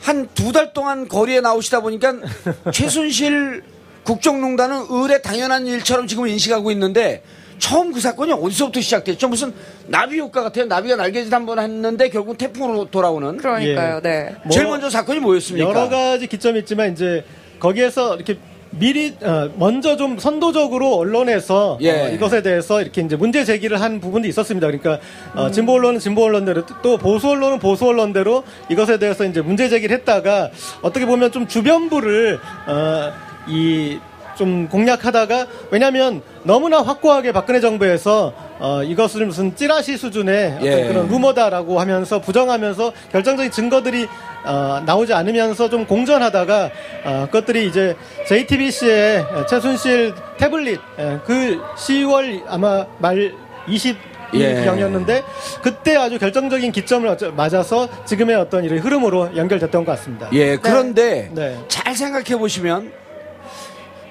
한두 0.00 0.52
달 0.52 0.72
동안 0.72 1.08
거리에 1.08 1.40
나오시다 1.40 1.80
보니까 1.80 2.14
최순실 2.72 3.62
국정농단은 4.04 4.86
의뢰 4.90 5.22
당연한 5.22 5.66
일처럼 5.66 6.06
지금 6.06 6.26
인식하고 6.28 6.70
있는데 6.72 7.22
처음 7.62 7.92
그 7.92 8.00
사건이 8.00 8.32
어디서부터 8.32 8.80
시작됐죠? 8.80 9.28
무슨 9.28 9.52
나비 9.86 10.18
효과 10.18 10.42
같아요. 10.42 10.64
나비가 10.66 10.96
날개짓 10.96 11.32
한 11.32 11.46
번 11.46 11.60
했는데 11.60 12.08
결국 12.08 12.36
태풍으로 12.36 12.86
돌아오는. 12.86 13.36
그러니까요. 13.36 13.96
예. 13.98 14.00
네. 14.02 14.34
뭐 14.42 14.50
제일 14.52 14.66
먼저 14.66 14.90
사건이 14.90 15.20
뭐였습니까? 15.20 15.68
여러 15.68 15.88
가지 15.88 16.26
기점이 16.26 16.58
있지만 16.60 16.90
이제 16.92 17.24
거기에서 17.60 18.16
이렇게 18.16 18.36
미리 18.70 19.14
어, 19.22 19.48
먼저 19.58 19.96
좀 19.96 20.18
선도적으로 20.18 20.96
언론에서 20.96 21.78
예. 21.82 21.90
어, 21.90 22.08
이것에 22.08 22.42
대해서 22.42 22.82
이렇게 22.82 23.00
이제 23.00 23.14
문제 23.14 23.44
제기를 23.44 23.80
한 23.80 24.00
부분도 24.00 24.26
있었습니다. 24.26 24.66
그러니까 24.66 24.98
어, 25.36 25.46
음. 25.46 25.52
진보 25.52 25.74
언론은 25.74 26.00
진보 26.00 26.24
언론대로 26.24 26.66
또 26.82 26.98
보수 26.98 27.28
언론은 27.28 27.60
보수 27.60 27.86
언론대로 27.86 28.42
이것에 28.70 28.98
대해서 28.98 29.24
이제 29.24 29.40
문제 29.40 29.68
제기를 29.68 29.96
했다가 29.98 30.50
어떻게 30.80 31.06
보면 31.06 31.30
좀 31.30 31.46
주변부를 31.46 32.40
어, 32.66 33.12
이 33.46 33.98
좀 34.36 34.68
공략하다가 34.68 35.46
왜냐하면 35.70 36.22
너무나 36.44 36.82
확고하게 36.82 37.32
박근혜 37.32 37.60
정부에서 37.60 38.32
어, 38.58 38.82
이것을 38.82 39.26
무슨 39.26 39.54
찌라시 39.56 39.96
수준의 39.96 40.58
예. 40.62 40.86
그런 40.86 41.08
루머다라고 41.08 41.80
하면서 41.80 42.20
부정하면서 42.20 42.92
결정적인 43.10 43.50
증거들이 43.50 44.08
어, 44.44 44.82
나오지 44.84 45.14
않으면서 45.14 45.68
좀 45.68 45.86
공전하다가 45.86 46.70
어, 47.04 47.26
그것들이 47.26 47.66
이제 47.66 47.96
JTBC의 48.26 49.24
최순실 49.48 50.14
태블릿 50.38 50.80
예, 50.98 51.18
그 51.24 51.60
10월 51.76 52.42
아마 52.48 52.86
말 52.98 53.32
20. 53.68 54.12
예. 54.34 54.64
경이었는데 54.64 55.22
그때 55.60 55.94
아주 55.94 56.18
결정적인 56.18 56.72
기점을 56.72 57.16
맞아서 57.36 57.86
지금의 58.06 58.36
어떤 58.36 58.64
이런 58.64 58.78
흐름으로 58.78 59.36
연결됐던 59.36 59.84
것 59.84 59.92
같습니다. 59.92 60.28
예, 60.32 60.56
그런데 60.56 61.30
네. 61.34 61.58
잘 61.68 61.94
생각해 61.94 62.38
보시면 62.38 62.92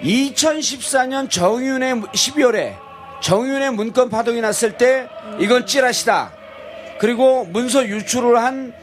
2014년 0.04 1.30
정윤의 1.30 1.96
12월에 2.02 2.76
정윤의 3.22 3.72
문건 3.74 4.10
파동이 4.10 4.42
났을 4.42 4.78
때 4.78 5.08
이건 5.40 5.66
찌라시다. 5.66 6.34
그리고 7.00 7.46
문서 7.46 7.86
유출을 7.86 8.38
한 8.38 8.74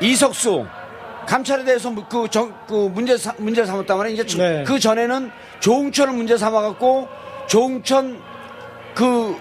이석수 0.00 0.66
감찰에 1.26 1.64
대해서 1.64 1.90
무- 1.90 2.04
그, 2.08 2.28
정, 2.30 2.54
그 2.68 2.88
문제 2.94 3.16
사, 3.16 3.34
문제 3.38 3.64
삼았단 3.64 3.96
말이에요. 3.98 4.14
이제 4.14 4.26
주- 4.26 4.38
네. 4.38 4.62
그 4.64 4.78
전에는 4.78 5.30
조홍천을 5.60 6.12
문제 6.14 6.36
삼아갖고 6.36 7.08
조홍천 7.48 8.20
그 8.94 9.36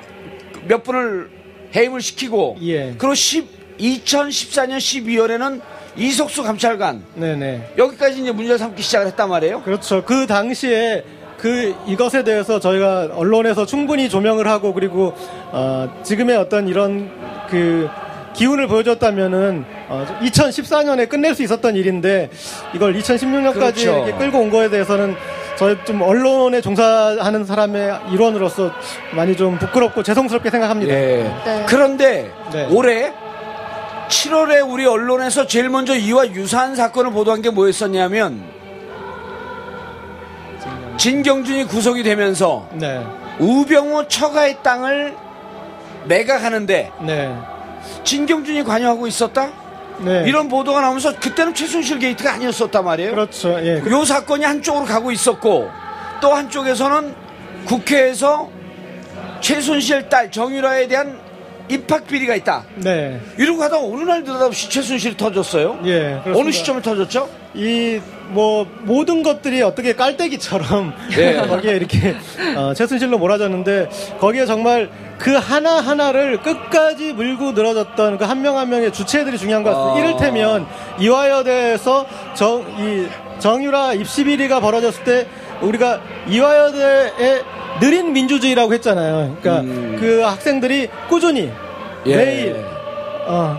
몇 0.68 0.84
분을 0.84 1.30
해임을 1.76 2.02
시키고 2.02 2.58
예. 2.64 2.96
그리고 2.98 3.14
10, 3.14 3.78
2014년 3.78 4.78
12월에는 4.78 5.62
이석수 5.98 6.44
감찰관 6.44 7.04
네네. 7.16 7.74
여기까지 7.78 8.22
이제 8.22 8.32
문제 8.32 8.58
삼기 8.58 8.82
시작을 8.82 9.08
했단 9.08 9.30
말이에요. 9.30 9.62
그렇죠. 9.62 10.04
그 10.04 10.28
당시에 10.28 11.04
그 11.38 11.76
이것에 11.88 12.24
대해서 12.24 12.60
저희가 12.60 13.10
언론에서 13.14 13.66
충분히 13.66 14.10
조명을 14.10 14.48
하고 14.48 14.74
그리고 14.74 15.14
어, 15.52 15.90
지금의 16.04 16.38
어떤 16.38 16.68
이런 16.68 17.10
그 17.50 17.88
기운을 18.34 18.68
보여줬다면은 18.68 19.66
어, 19.88 20.06
2014년에 20.22 21.08
끝낼 21.08 21.36
수 21.36 21.44
있었던 21.44 21.76
일인데 21.76 22.30
이걸 22.74 22.94
2016년까지 22.96 23.54
그렇죠. 23.54 23.82
이렇게 23.82 24.12
끌고 24.14 24.40
온 24.40 24.50
거에 24.50 24.70
대해서는 24.70 25.16
저희 25.58 25.78
좀 25.86 26.02
언론에 26.02 26.60
종사하는 26.60 27.46
사람의 27.46 28.00
일원으로서 28.12 28.72
많이 29.16 29.38
좀 29.38 29.58
부끄럽고 29.58 30.04
죄송스럽게 30.04 30.50
생각합니다. 30.50 30.94
예. 30.94 31.32
네. 31.46 31.66
그런데 31.68 32.30
네. 32.52 32.68
올해 32.72 33.14
7월에 34.08 34.70
우리 34.70 34.86
언론에서 34.86 35.48
제일 35.48 35.70
먼저 35.70 35.96
이와 35.96 36.28
유사한 36.32 36.76
사건을 36.76 37.12
보도한 37.12 37.42
게 37.42 37.50
뭐였었냐면 37.50 38.44
진경준이 40.98 41.66
구속이 41.66 42.04
되면서 42.04 42.68
네. 42.74 43.06
우병우 43.40 44.08
처가의 44.08 44.58
땅을 44.64 45.16
매각하는데 46.06 46.92
네. 47.02 47.38
진경준이 48.04 48.64
관여하고 48.64 49.08
있었다? 49.08 49.52
네. 50.00 50.24
이런 50.28 50.50
보도가 50.50 50.82
나오면서 50.82 51.20
그때는 51.20 51.54
최순실 51.54 52.00
게이트가 52.00 52.34
아니었었단 52.34 52.84
말이에요. 52.84 53.12
그렇죠. 53.12 53.50
예. 53.66 53.82
요 53.90 54.06
사건이 54.06 54.44
한쪽으로 54.44 54.86
가고 54.86 55.12
있었고 55.12 55.70
또 56.22 56.34
한쪽에서는 56.34 57.16
국회에서 57.66 58.50
최순실 59.42 60.10
딸 60.10 60.32
정유라에 60.32 60.88
대한 60.88 61.20
입학 61.70 62.06
비리가 62.08 62.36
있다. 62.36 62.64
네. 62.76 63.20
이러고 63.38 63.60
가다가 63.60 63.84
어느 63.84 64.04
날 64.04 64.24
느닷없이 64.24 64.70
최순실이 64.70 65.18
터졌어요. 65.18 65.80
예. 65.86 66.20
그렇습니다. 66.24 66.40
어느 66.40 66.52
시점에 66.52 66.82
터졌죠? 66.82 67.30
이 67.56 68.00
뭐 68.28 68.66
모든 68.82 69.22
것들이 69.22 69.62
어떻게 69.62 69.94
깔때기처럼 69.94 70.94
예. 71.16 71.36
거기에 71.48 71.76
이렇게 71.76 72.16
어, 72.56 72.74
최순실로 72.74 73.20
몰아졌는데 73.20 73.88
거기에 74.20 74.48
정말 74.48 74.90
그 75.20 75.32
하나 75.36 75.76
하나를 75.80 76.42
끝까지 76.42 77.14
물고 77.14 77.52
늘어졌던 77.52 78.18
그 78.18 78.26
한 78.26 78.42
명 78.42 78.58
한 78.58 78.70
명의 78.72 78.92
주체들이 78.92 79.38
중요한 79.38 79.62
것 79.62 79.70
같습니다. 79.76 79.94
아. 79.94 80.00
이를테면 80.00 80.66
이화여대에서 81.00 82.08
정 82.34 82.66
이 82.80 83.08
정유라 83.38 83.94
입시 83.94 84.24
비리가 84.24 84.60
벌어졌을 84.60 85.04
때 85.04 85.28
우리가 85.62 86.02
이화여대의 86.28 87.44
느린 87.80 88.14
민주주의라고 88.14 88.74
했잖아요. 88.74 89.38
그러니까 89.42 89.62
음. 89.62 89.98
그 90.00 90.22
학생들이 90.22 90.90
꾸준히 91.10 91.52
예. 92.06 92.16
매일 92.16 92.66
어, 93.28 93.58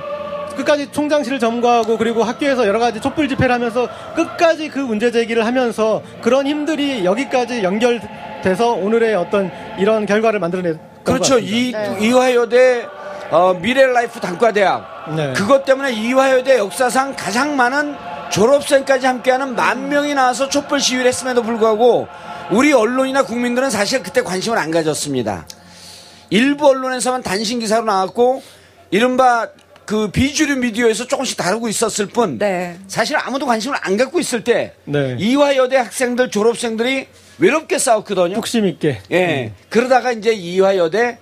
끝까지 0.57 0.91
총장실을 0.91 1.39
점거하고 1.39 1.99
그리고 1.99 2.25
학교에서 2.25 2.67
여러 2.67 2.79
가지 2.79 3.01
촛불 3.01 3.29
집회를 3.29 3.55
하면서 3.55 3.89
끝까지 4.15 4.69
그 4.69 4.79
문제 4.79 5.11
제기를 5.11 5.45
하면서 5.45 6.03
그런 6.23 6.47
힘들이 6.47 7.05
여기까지 7.05 7.63
연결돼서 7.63 8.73
오늘의 8.73 9.15
어떤 9.15 9.51
이런 9.79 10.07
결과를 10.07 10.41
만들어낸 10.41 10.79
그렇죠. 11.05 11.39
이 11.39 11.75
이화여대 12.01 12.87
어, 13.31 13.55
미래라이프 13.61 14.21
단과대학 14.21 15.15
네. 15.17 15.33
그것 15.35 15.65
때문에 15.65 15.93
이화여대 15.93 16.59
역사상 16.59 17.15
가장 17.17 17.57
많은 17.57 17.95
졸업생까지 18.31 19.07
함께하는 19.07 19.55
만 19.55 19.89
명이 19.89 20.15
나와서 20.15 20.49
촛불 20.49 20.81
시위를 20.81 21.07
했음에도 21.07 21.43
불구하고 21.43 22.09
우리 22.53 22.73
언론이나 22.73 23.25
국민들은 23.25 23.71
사실 23.71 24.03
그때 24.03 24.23
관심을 24.23 24.57
안 24.59 24.71
가졌습니다. 24.71 25.47
일부 26.31 26.69
언론에서만 26.69 27.23
단신 27.23 27.59
기사로 27.59 27.85
나왔고 27.85 28.43
이른바 28.91 29.49
그 29.85 30.11
비주류 30.11 30.57
미디어에서 30.57 31.07
조금씩 31.07 31.37
다루고 31.37 31.69
있었을 31.69 32.07
뿐 32.07 32.39
네. 32.39 32.77
사실 32.89 33.17
아무도 33.17 33.47
관심을 33.47 33.79
안 33.81 33.97
갖고 33.97 34.19
있을 34.19 34.43
때 34.43 34.75
네. 34.85 35.17
이화여대 35.19 35.77
학생들 35.77 36.31
졸업생들이 36.31 37.07
외롭게 37.39 37.79
싸웠거든요. 37.79 38.35
뚝심 38.35 38.67
있게 38.67 39.01
예. 39.13 39.53
그러다가 39.69 40.11
이제 40.13 40.33
이화여대 40.33 41.19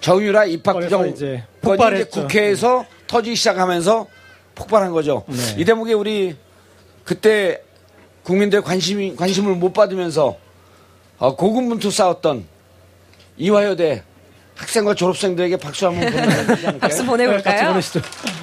정유라 0.00 0.46
입학 0.46 0.78
부정 0.78 1.08
이제 1.08 1.42
폭발했죠. 1.60 2.22
국회에서 2.22 2.86
터지기 3.06 3.36
시작하면서 3.36 4.06
폭발한 4.54 4.92
거죠. 4.92 5.24
네. 5.26 5.36
이 5.58 5.64
대목에 5.64 5.92
우리 5.92 6.36
그때 7.04 7.62
국민들 8.24 8.62
관심이 8.62 9.14
관심을 9.14 9.54
못 9.54 9.72
받으면서 9.72 10.36
어, 11.18 11.36
고군분투 11.36 11.90
싸웠던 11.90 12.44
이화여대 13.36 14.02
학생과 14.56 14.94
졸업생들에게 14.94 15.56
박수 15.58 15.86
한번 15.86 16.06
않을까요? 16.18 16.78
박수 16.78 17.04
보내볼까요? 17.04 17.80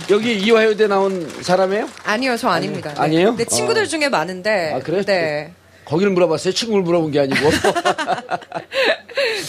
여기 0.10 0.38
이화여대 0.40 0.88
나온 0.88 1.28
사람이에요? 1.42 1.90
아니요, 2.04 2.38
저 2.38 2.50
아닙니다. 2.50 2.94
네. 2.94 3.02
아니에요? 3.02 3.28
근데 3.30 3.46
친구들 3.46 3.84
어. 3.84 3.86
중에 3.86 4.10
많은데. 4.10 4.74
아, 4.74 4.80
그래요? 4.80 5.04
네. 5.04 5.54
거기를 5.92 6.14
물어봤어요. 6.14 6.54
친구를 6.54 6.84
물어본 6.84 7.12
게 7.12 7.20
아니고. 7.20 7.36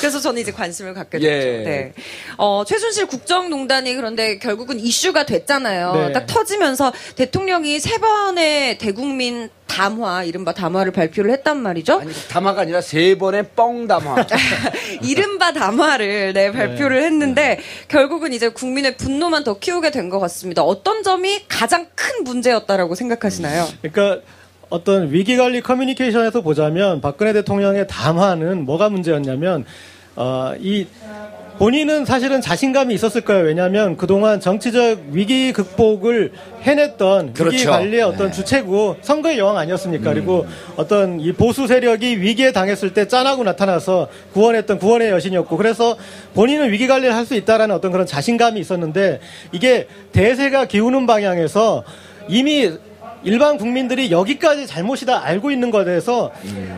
그래서 0.00 0.18
저는 0.18 0.42
이제 0.42 0.50
관심을 0.50 0.92
갖게 0.92 1.18
예. 1.20 1.28
됐죠. 1.30 1.68
네. 1.70 1.92
어, 2.36 2.64
최순실 2.66 3.06
국정농단이 3.06 3.94
그런데 3.94 4.38
결국은 4.38 4.80
이슈가 4.80 5.24
됐잖아요. 5.24 5.92
네. 5.94 6.12
딱 6.12 6.26
터지면서 6.26 6.92
대통령이 7.14 7.78
세 7.78 7.98
번의 7.98 8.78
대국민 8.78 9.50
담화, 9.68 10.24
이른바 10.24 10.52
담화를 10.52 10.90
발표를 10.92 11.30
했단 11.30 11.58
말이죠. 11.62 12.00
아니 12.00 12.12
담화가 12.28 12.62
아니라 12.62 12.80
세 12.80 13.16
번의 13.16 13.50
뻥 13.54 13.86
담화. 13.86 14.26
이른바 15.02 15.52
담화를 15.52 16.32
네, 16.32 16.50
발표를 16.50 17.04
했는데 17.04 17.60
결국은 17.86 18.32
이제 18.32 18.48
국민의 18.48 18.96
분노만 18.96 19.44
더 19.44 19.58
키우게 19.60 19.90
된 19.92 20.10
것 20.10 20.18
같습니다. 20.18 20.62
어떤 20.62 21.04
점이 21.04 21.44
가장 21.48 21.86
큰 21.94 22.24
문제였다라고 22.24 22.96
생각하시나요? 22.96 23.66
그러니까 23.80 24.20
어떤 24.72 25.12
위기관리 25.12 25.60
커뮤니케이션에서 25.60 26.40
보자면 26.40 27.02
박근혜 27.02 27.34
대통령의 27.34 27.86
담화는 27.88 28.64
뭐가 28.64 28.88
문제였냐면 28.88 29.66
어, 30.16 30.54
이 30.58 30.86
본인은 31.58 32.06
사실은 32.06 32.40
자신감이 32.40 32.94
있었을 32.94 33.20
거예요. 33.20 33.44
왜냐하면 33.44 33.98
그동안 33.98 34.40
정치적 34.40 35.08
위기 35.10 35.52
극복을 35.52 36.32
해냈던 36.62 37.26
위기 37.28 37.34
그렇죠. 37.34 37.70
관리의 37.70 38.02
어떤 38.02 38.28
네. 38.28 38.32
주체고 38.32 38.96
선거의 39.02 39.38
여왕 39.38 39.58
아니었습니까? 39.58 40.10
그리고 40.14 40.46
어떤 40.76 41.20
이 41.20 41.32
보수 41.32 41.66
세력이 41.66 42.22
위기에 42.22 42.52
당했을 42.52 42.94
때 42.94 43.06
짠하고 43.06 43.44
나타나서 43.44 44.08
구원했던 44.32 44.78
구원의 44.78 45.10
여신이었고 45.10 45.54
그래서 45.58 45.98
본인은 46.34 46.72
위기 46.72 46.86
관리를 46.86 47.14
할 47.14 47.26
수 47.26 47.34
있다라는 47.34 47.74
어떤 47.74 47.92
그런 47.92 48.06
자신감이 48.06 48.58
있었는데 48.58 49.20
이게 49.52 49.86
대세가 50.12 50.64
기우는 50.64 51.06
방향에서 51.06 51.84
이미 52.28 52.72
일반 53.24 53.58
국민들이 53.58 54.10
여기까지 54.10 54.66
잘못이다 54.66 55.24
알고 55.24 55.50
있는 55.50 55.70
것에 55.70 55.84
대해서 55.84 56.30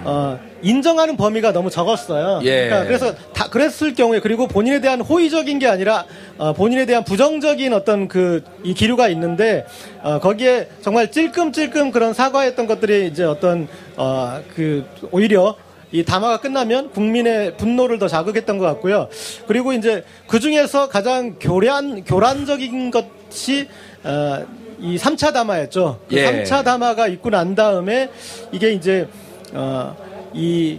어, 0.04 0.38
인정하는 0.62 1.16
범위가 1.16 1.52
너무 1.52 1.70
적었어요. 1.70 2.40
예. 2.44 2.66
그러니까 2.68 2.84
그래서 2.84 3.14
다 3.32 3.48
그랬을 3.48 3.94
경우에 3.94 4.20
그리고 4.20 4.46
본인에 4.46 4.80
대한 4.80 5.00
호의적인 5.00 5.58
게 5.58 5.66
아니라 5.66 6.04
어, 6.38 6.52
본인에 6.52 6.86
대한 6.86 7.04
부정적인 7.04 7.72
어떤 7.72 8.08
그 8.08 8.42
이 8.64 8.72
기류가 8.72 9.08
있는데 9.08 9.66
어, 10.02 10.18
거기에 10.20 10.68
정말 10.80 11.10
찔끔찔끔 11.10 11.90
그런 11.90 12.14
사과했던 12.14 12.66
것들이 12.66 13.06
이제 13.08 13.22
어떤 13.24 13.68
어, 13.96 14.40
그 14.56 14.84
오히려 15.10 15.54
이 15.92 16.02
담화가 16.02 16.40
끝나면 16.40 16.90
국민의 16.90 17.56
분노를 17.56 17.98
더 17.98 18.08
자극했던 18.08 18.58
것 18.58 18.64
같고요. 18.64 19.08
그리고 19.46 19.72
이제 19.72 20.02
그 20.26 20.40
중에서 20.40 20.88
가장 20.88 21.36
교란 21.38 22.04
교란적인 22.04 22.90
것이 22.90 23.68
어, 24.02 24.44
이 24.80 24.96
3차 24.96 25.32
담화였죠. 25.32 26.00
그 26.08 26.16
예. 26.16 26.44
3차 26.44 26.64
담화가 26.64 27.08
있고 27.08 27.30
난 27.30 27.54
다음에 27.54 28.10
이게 28.52 28.72
이제 28.72 29.08
어, 29.52 29.96
이 30.32 30.78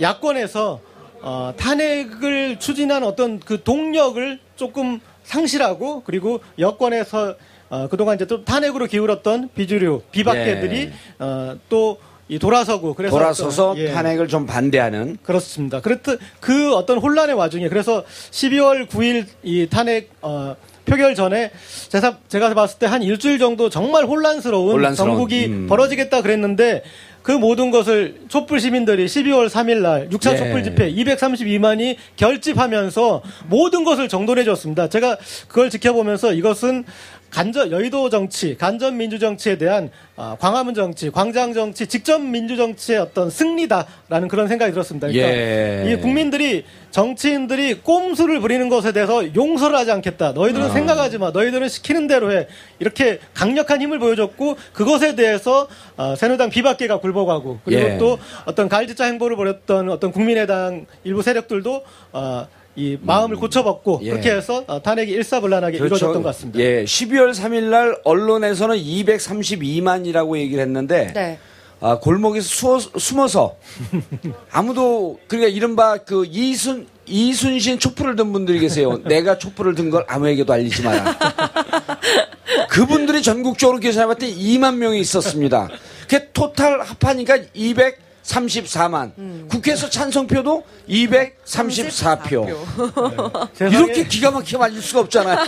야권에서 0.00 0.80
어, 1.22 1.54
탄핵을 1.56 2.58
추진한 2.58 3.04
어떤 3.04 3.38
그 3.38 3.62
동력을 3.62 4.38
조금 4.56 5.00
상실하고 5.24 6.02
그리고 6.04 6.40
여권에서 6.58 7.36
어, 7.70 7.88
그동안 7.88 8.16
이제 8.16 8.26
또 8.26 8.44
탄핵으로 8.44 8.86
기울었던 8.86 9.50
비주류 9.54 10.02
비박계들이 10.10 10.78
예. 10.80 10.92
어, 11.18 11.56
또이 11.70 12.38
돌아서고 12.38 12.94
그래서 12.94 13.16
돌아서서 13.16 13.70
어떤, 13.70 13.82
예. 13.82 13.92
탄핵을 13.92 14.28
좀 14.28 14.46
반대하는 14.46 15.16
그렇습니다. 15.22 15.80
그렇듯 15.80 16.20
그 16.40 16.74
어떤 16.74 16.98
혼란의 16.98 17.34
와중에 17.34 17.68
그래서 17.68 18.04
12월 18.30 18.88
9일 18.88 19.26
이 19.42 19.68
탄핵 19.70 20.10
어, 20.20 20.54
표결 20.84 21.14
전에 21.14 21.50
제가, 21.88 22.18
제가 22.28 22.52
봤을 22.54 22.78
때 22.78 22.86
한 22.86 23.02
일주일 23.02 23.38
정도 23.38 23.70
정말 23.70 24.04
혼란스러운, 24.04 24.72
혼란스러운, 24.72 25.10
전국이 25.12 25.46
음. 25.46 25.66
벌어지겠다 25.68 26.20
그랬는데 26.20 26.82
그 27.22 27.30
모든 27.32 27.70
것을 27.70 28.16
촛불 28.28 28.60
시민들이 28.60 29.06
12월 29.06 29.48
3일 29.48 29.76
날 29.80 30.08
6차 30.10 30.32
예. 30.32 30.36
촛불 30.36 30.62
집회 30.64 30.92
232만이 30.92 31.96
결집하면서 32.16 33.22
모든 33.46 33.84
것을 33.84 34.08
정돈해 34.08 34.44
줬습니다. 34.44 34.88
제가 34.88 35.16
그걸 35.48 35.70
지켜보면서 35.70 36.32
이것은 36.34 36.84
간접 37.32 37.70
여의도 37.70 38.10
정치, 38.10 38.56
간접 38.58 38.92
민주 38.92 39.18
정치에 39.18 39.56
대한 39.56 39.90
아, 40.16 40.36
광화문 40.38 40.74
정치, 40.74 41.10
광장 41.10 41.54
정치, 41.54 41.86
직접 41.86 42.20
민주 42.20 42.56
정치의 42.58 42.98
어떤 42.98 43.30
승리다라는 43.30 44.28
그런 44.28 44.48
생각이 44.48 44.70
들었습니다. 44.72 45.08
그러니까 45.08 45.28
예. 45.34 45.90
이 45.90 45.96
국민들이 45.96 46.64
정치인들이 46.90 47.80
꼼수를 47.80 48.38
부리는 48.40 48.68
것에 48.68 48.92
대해서 48.92 49.34
용서를 49.34 49.78
하지 49.78 49.90
않겠다. 49.92 50.32
너희들은 50.32 50.66
아. 50.66 50.68
생각하지 50.68 51.16
마. 51.16 51.30
너희들은 51.30 51.70
시키는 51.70 52.06
대로 52.06 52.32
해. 52.32 52.48
이렇게 52.80 53.18
강력한 53.32 53.80
힘을 53.80 53.98
보여줬고 53.98 54.58
그것에 54.74 55.14
대해서 55.14 55.68
어, 55.96 56.14
새누리당 56.14 56.50
비박계가 56.50 57.00
굴복하고 57.00 57.60
그리고 57.64 57.82
예. 57.82 57.96
또 57.96 58.18
어떤 58.44 58.68
가을지자 58.68 59.06
행보를 59.06 59.36
벌였던 59.36 59.88
어떤 59.88 60.12
국민의당 60.12 60.84
일부 61.02 61.22
세력들도 61.22 61.82
어, 62.12 62.46
이 62.74 62.96
마음을 63.02 63.36
고쳐먹고 63.36 64.00
예. 64.04 64.10
그렇게 64.10 64.30
해서 64.32 64.64
어, 64.66 64.80
탄핵이 64.82 65.10
일사불란하게 65.12 65.76
이루어졌던 65.76 66.14
것 66.14 66.22
같습니다. 66.28 66.58
예, 66.60 66.84
12월 66.84 67.32
3일 67.34 67.64
날 67.64 67.96
언론에서는 68.04 68.76
232만이라고 68.76 70.38
얘기를 70.38 70.62
했는데 70.62 71.12
네. 71.14 71.38
아, 71.80 71.98
골목에서 71.98 72.46
수어, 72.48 72.78
숨어서 72.98 73.56
아무도 74.50 75.18
그러니까 75.26 75.50
이른바 75.54 75.98
그 75.98 76.24
이순 76.30 76.86
이순신 77.06 77.78
촛불을 77.80 78.14
든 78.16 78.32
분들이 78.32 78.60
계세요. 78.60 78.98
내가 79.04 79.36
촛불을 79.36 79.74
든 79.74 79.90
걸 79.90 80.04
아무에게도 80.06 80.52
알리지 80.52 80.82
마라. 80.82 81.16
그분들이 82.70 83.22
전국적으로 83.22 83.78
계산해봤을 83.80 84.18
때 84.20 84.32
2만 84.34 84.76
명이 84.76 85.00
있었습니다. 85.00 85.68
그 86.08 86.30
토탈 86.32 86.80
합하니까 86.80 87.38
234만. 88.24 89.48
국회에서 89.48 89.88
찬성표도 89.90 90.62
234표. 90.88 92.46
세상에 93.54 93.76
이렇게 93.76 94.06
기가 94.06 94.30
막히게 94.30 94.58
맞을 94.58 94.80
수가 94.80 95.00
없잖아요. 95.00 95.38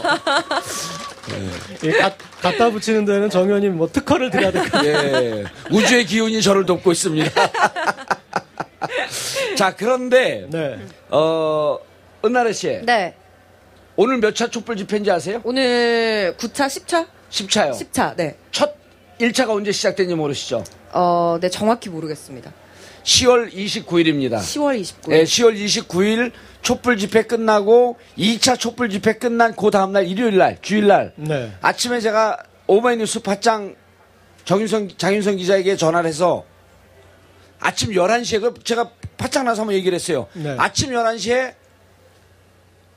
예, 1.85 1.93
가- 1.93 2.15
갖다 2.43 2.69
붙이는 2.71 3.05
데는 3.05 3.31
정 3.31 3.45
의원님 3.47 3.77
뭐 3.77 3.89
특허를 3.91 4.31
드려야 4.31 4.51
될 4.53 4.63
것 4.65 4.73
같아요. 4.73 4.93
예, 4.95 5.45
우주의 5.71 6.05
기운이 6.05 6.43
저를 6.43 6.67
돕고 6.67 6.91
있습니다. 6.93 7.31
자, 9.57 9.75
그런데, 9.75 10.47
네. 10.51 10.79
어, 11.11 11.79
은나래 12.25 12.53
씨. 12.53 12.81
네. 12.85 13.15
오늘 13.97 14.19
몇 14.19 14.35
차 14.35 14.49
촛불 14.51 14.77
집회인지 14.77 15.11
아세요? 15.11 15.41
오늘 15.45 16.35
9차, 16.37 16.67
10차? 16.67 17.07
10차요. 17.31 17.71
10차, 17.73 18.17
네. 18.17 18.37
첫 18.51 18.75
1차가 19.21 19.51
언제 19.51 19.71
시작된지 19.73 20.15
모르시죠? 20.17 20.65
어, 20.93 21.39
네, 21.41 21.49
정확히 21.49 21.89
모르겠습니다. 21.89 22.53
10월 23.05 23.53
29일입니다. 23.53 24.39
10월 24.39 24.81
29일. 24.81 25.13
예, 25.13 25.25
10월 25.25 25.55
29일 25.57 26.33
촛불 26.63 26.97
집회 26.97 27.23
끝나고 27.23 27.99
2차 28.17 28.59
촛불 28.59 28.89
집회 28.89 29.15
끝난 29.15 29.55
그 29.55 29.71
다음날 29.71 30.07
일요일 30.09 30.39
날, 30.39 30.59
주일 30.63 30.87
날 30.87 31.13
네. 31.17 31.53
아침에 31.61 32.01
제가 32.01 32.39
오마이뉴스 32.67 33.21
팟장 33.21 33.77
정윤성, 34.47 34.89
장윤성 34.97 35.37
기자에게 35.37 35.77
전화를 35.77 36.09
해서 36.09 36.45
아침 37.61 37.91
11시에 37.93 38.41
그 38.41 38.55
제가 38.65 38.91
팟장 39.19 39.45
나서 39.45 39.63
한번 39.63 39.75
얘기를 39.77 39.95
했어요. 39.95 40.27
네. 40.33 40.55
아침 40.59 40.91
11시에 40.91 41.55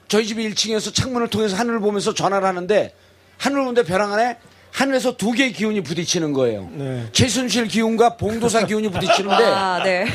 저희 0.08 0.26
집이 0.26 0.50
1층에서 0.50 0.94
창문을 0.94 1.28
통해서 1.28 1.58
하늘을 1.58 1.80
보면서 1.82 2.14
전화를 2.14 2.48
하는데 2.48 2.94
하늘을 3.38 3.64
보는데 3.66 3.84
벼랑 3.84 4.14
안에 4.14 4.38
하늘에서 4.78 5.18
두 5.18 5.32
개의 5.32 5.54
기운이 5.54 5.82
부딪히는 5.82 6.34
거예요. 6.34 6.70
네. 6.72 7.08
최순실 7.12 7.68
기운과 7.68 8.16
봉도사 8.16 8.68
기운이 8.68 8.90
부딪히는데 8.92 9.34
아, 9.44 9.82
네. 9.84 10.06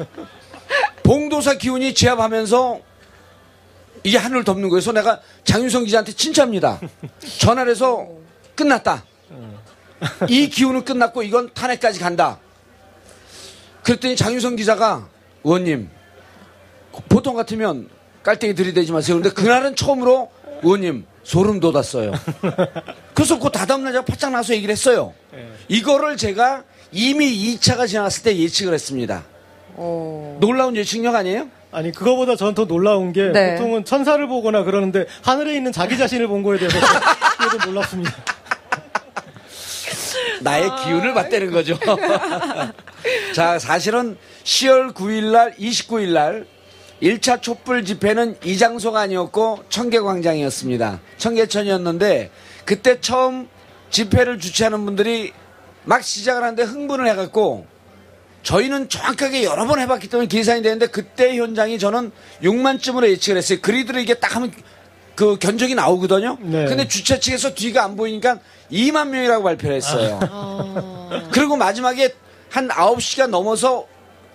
봉도사 1.04 1.58
기운이 1.58 1.92
제압하면서 1.92 2.80
이게 4.04 4.16
하늘을 4.16 4.44
덮는 4.44 4.62
거예요. 4.62 4.70
그래서 4.70 4.92
내가 4.92 5.20
장윤성 5.44 5.84
기자한테 5.84 6.12
진짜입니다. 6.12 6.80
전화를 7.40 7.72
해서 7.72 8.08
끝났다. 8.54 9.04
이 10.30 10.48
기운은 10.48 10.86
끝났고 10.86 11.22
이건 11.22 11.52
탄핵까지 11.52 12.00
간다. 12.00 12.38
그랬더니 13.82 14.16
장윤성 14.16 14.56
기자가 14.56 15.08
의원님 15.44 15.90
보통 17.10 17.36
같으면 17.36 17.90
깔때기 18.22 18.54
들이대지 18.54 18.92
마세요. 18.92 19.18
그런데 19.18 19.34
그날은 19.38 19.76
처음으로 19.76 20.30
의원님 20.62 21.04
소름 21.22 21.60
돋았어요. 21.60 22.12
그래서 23.14 23.38
그 23.38 23.50
다다음날 23.50 23.92
제가 23.92 24.04
바짝 24.04 24.30
나서 24.30 24.54
얘기를 24.54 24.72
했어요. 24.72 25.14
이거를 25.68 26.16
제가 26.16 26.64
이미 26.90 27.56
2차가 27.56 27.86
지났을 27.86 28.22
때 28.22 28.36
예측을 28.36 28.74
했습니다. 28.74 29.24
어. 29.74 30.36
놀라운 30.40 30.76
예측력 30.76 31.14
아니에요? 31.14 31.48
아니 31.70 31.90
그거보다 31.90 32.36
저는 32.36 32.54
더 32.54 32.66
놀라운 32.66 33.12
게 33.12 33.30
네. 33.32 33.54
보통은 33.54 33.84
천사를 33.84 34.24
보거나 34.26 34.62
그러는데 34.64 35.06
하늘에 35.22 35.56
있는 35.56 35.72
자기 35.72 35.96
자신을 35.96 36.28
본 36.28 36.42
거에 36.42 36.58
대해서 36.58 36.76
그게 37.38 37.58
더 37.58 37.66
놀랍습니다. 37.66 38.14
나의 40.42 40.70
기운을 40.84 41.14
맞대는 41.14 41.50
거죠. 41.50 41.78
자, 43.34 43.58
사실은 43.58 44.16
10월 44.44 44.92
9일 44.92 45.32
날, 45.32 45.54
29일 45.56 46.12
날 46.12 46.46
1차 47.02 47.42
촛불 47.42 47.84
집회는 47.84 48.36
이 48.44 48.56
장소가 48.56 49.00
아니었고 49.00 49.64
청계광장이었습니다. 49.68 51.00
청계천이었는데 51.18 52.30
그때 52.64 53.00
처음 53.00 53.48
집회를 53.90 54.38
주최하는 54.38 54.84
분들이 54.84 55.32
막 55.84 56.02
시작을 56.02 56.42
하는데 56.42 56.62
흥분을 56.62 57.08
해갖고 57.08 57.66
저희는 58.44 58.88
정확하게 58.88 59.44
여러 59.44 59.66
번 59.66 59.80
해봤기 59.80 60.08
때문에 60.08 60.28
계산이 60.28 60.62
되는데 60.62 60.86
그때 60.86 61.36
현장이 61.36 61.78
저는 61.78 62.12
6만쯤으로 62.42 63.08
예측을 63.08 63.38
했어요. 63.38 63.58
그리드로 63.60 63.98
이게 63.98 64.14
딱 64.14 64.36
하면 64.36 64.52
그 65.14 65.38
견적이 65.38 65.74
나오거든요. 65.74 66.38
네. 66.40 66.66
근데 66.66 66.88
주최 66.88 67.18
측에서 67.20 67.54
뒤가 67.54 67.84
안 67.84 67.96
보이니까 67.96 68.38
2만 68.70 69.08
명이라고 69.08 69.42
발표를 69.42 69.76
했어요. 69.76 70.20
그리고 71.32 71.56
마지막에 71.56 72.14
한 72.48 72.68
9시가 72.68 73.26
넘어서 73.26 73.86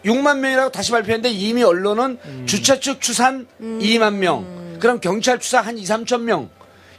6만 0.05 0.39
명이라고 0.39 0.71
다시 0.71 0.91
발표했는데 0.91 1.29
이미 1.29 1.63
언론은 1.63 2.19
주최 2.45 2.79
측 2.79 3.01
추산 3.01 3.47
2만 3.61 4.15
명, 4.15 4.77
그럼 4.79 4.99
경찰 4.99 5.39
추산 5.39 5.65
한 5.65 5.77
2, 5.77 5.83
3천 5.83 6.21
명 6.21 6.49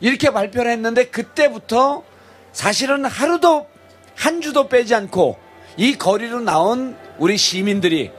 이렇게 0.00 0.30
발표를 0.30 0.70
했는데 0.72 1.04
그때부터 1.04 2.02
사실은 2.52 3.04
하루도 3.04 3.66
한 4.14 4.40
주도 4.40 4.68
빼지 4.68 4.94
않고 4.94 5.38
이 5.76 5.96
거리로 5.96 6.40
나온 6.40 6.96
우리 7.18 7.36
시민들이 7.36 8.10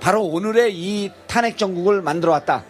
바로 0.00 0.22
오늘의 0.22 0.74
이 0.76 1.10
탄핵 1.26 1.56
정국을 1.58 2.02
만들어 2.02 2.32
왔다. 2.32 2.64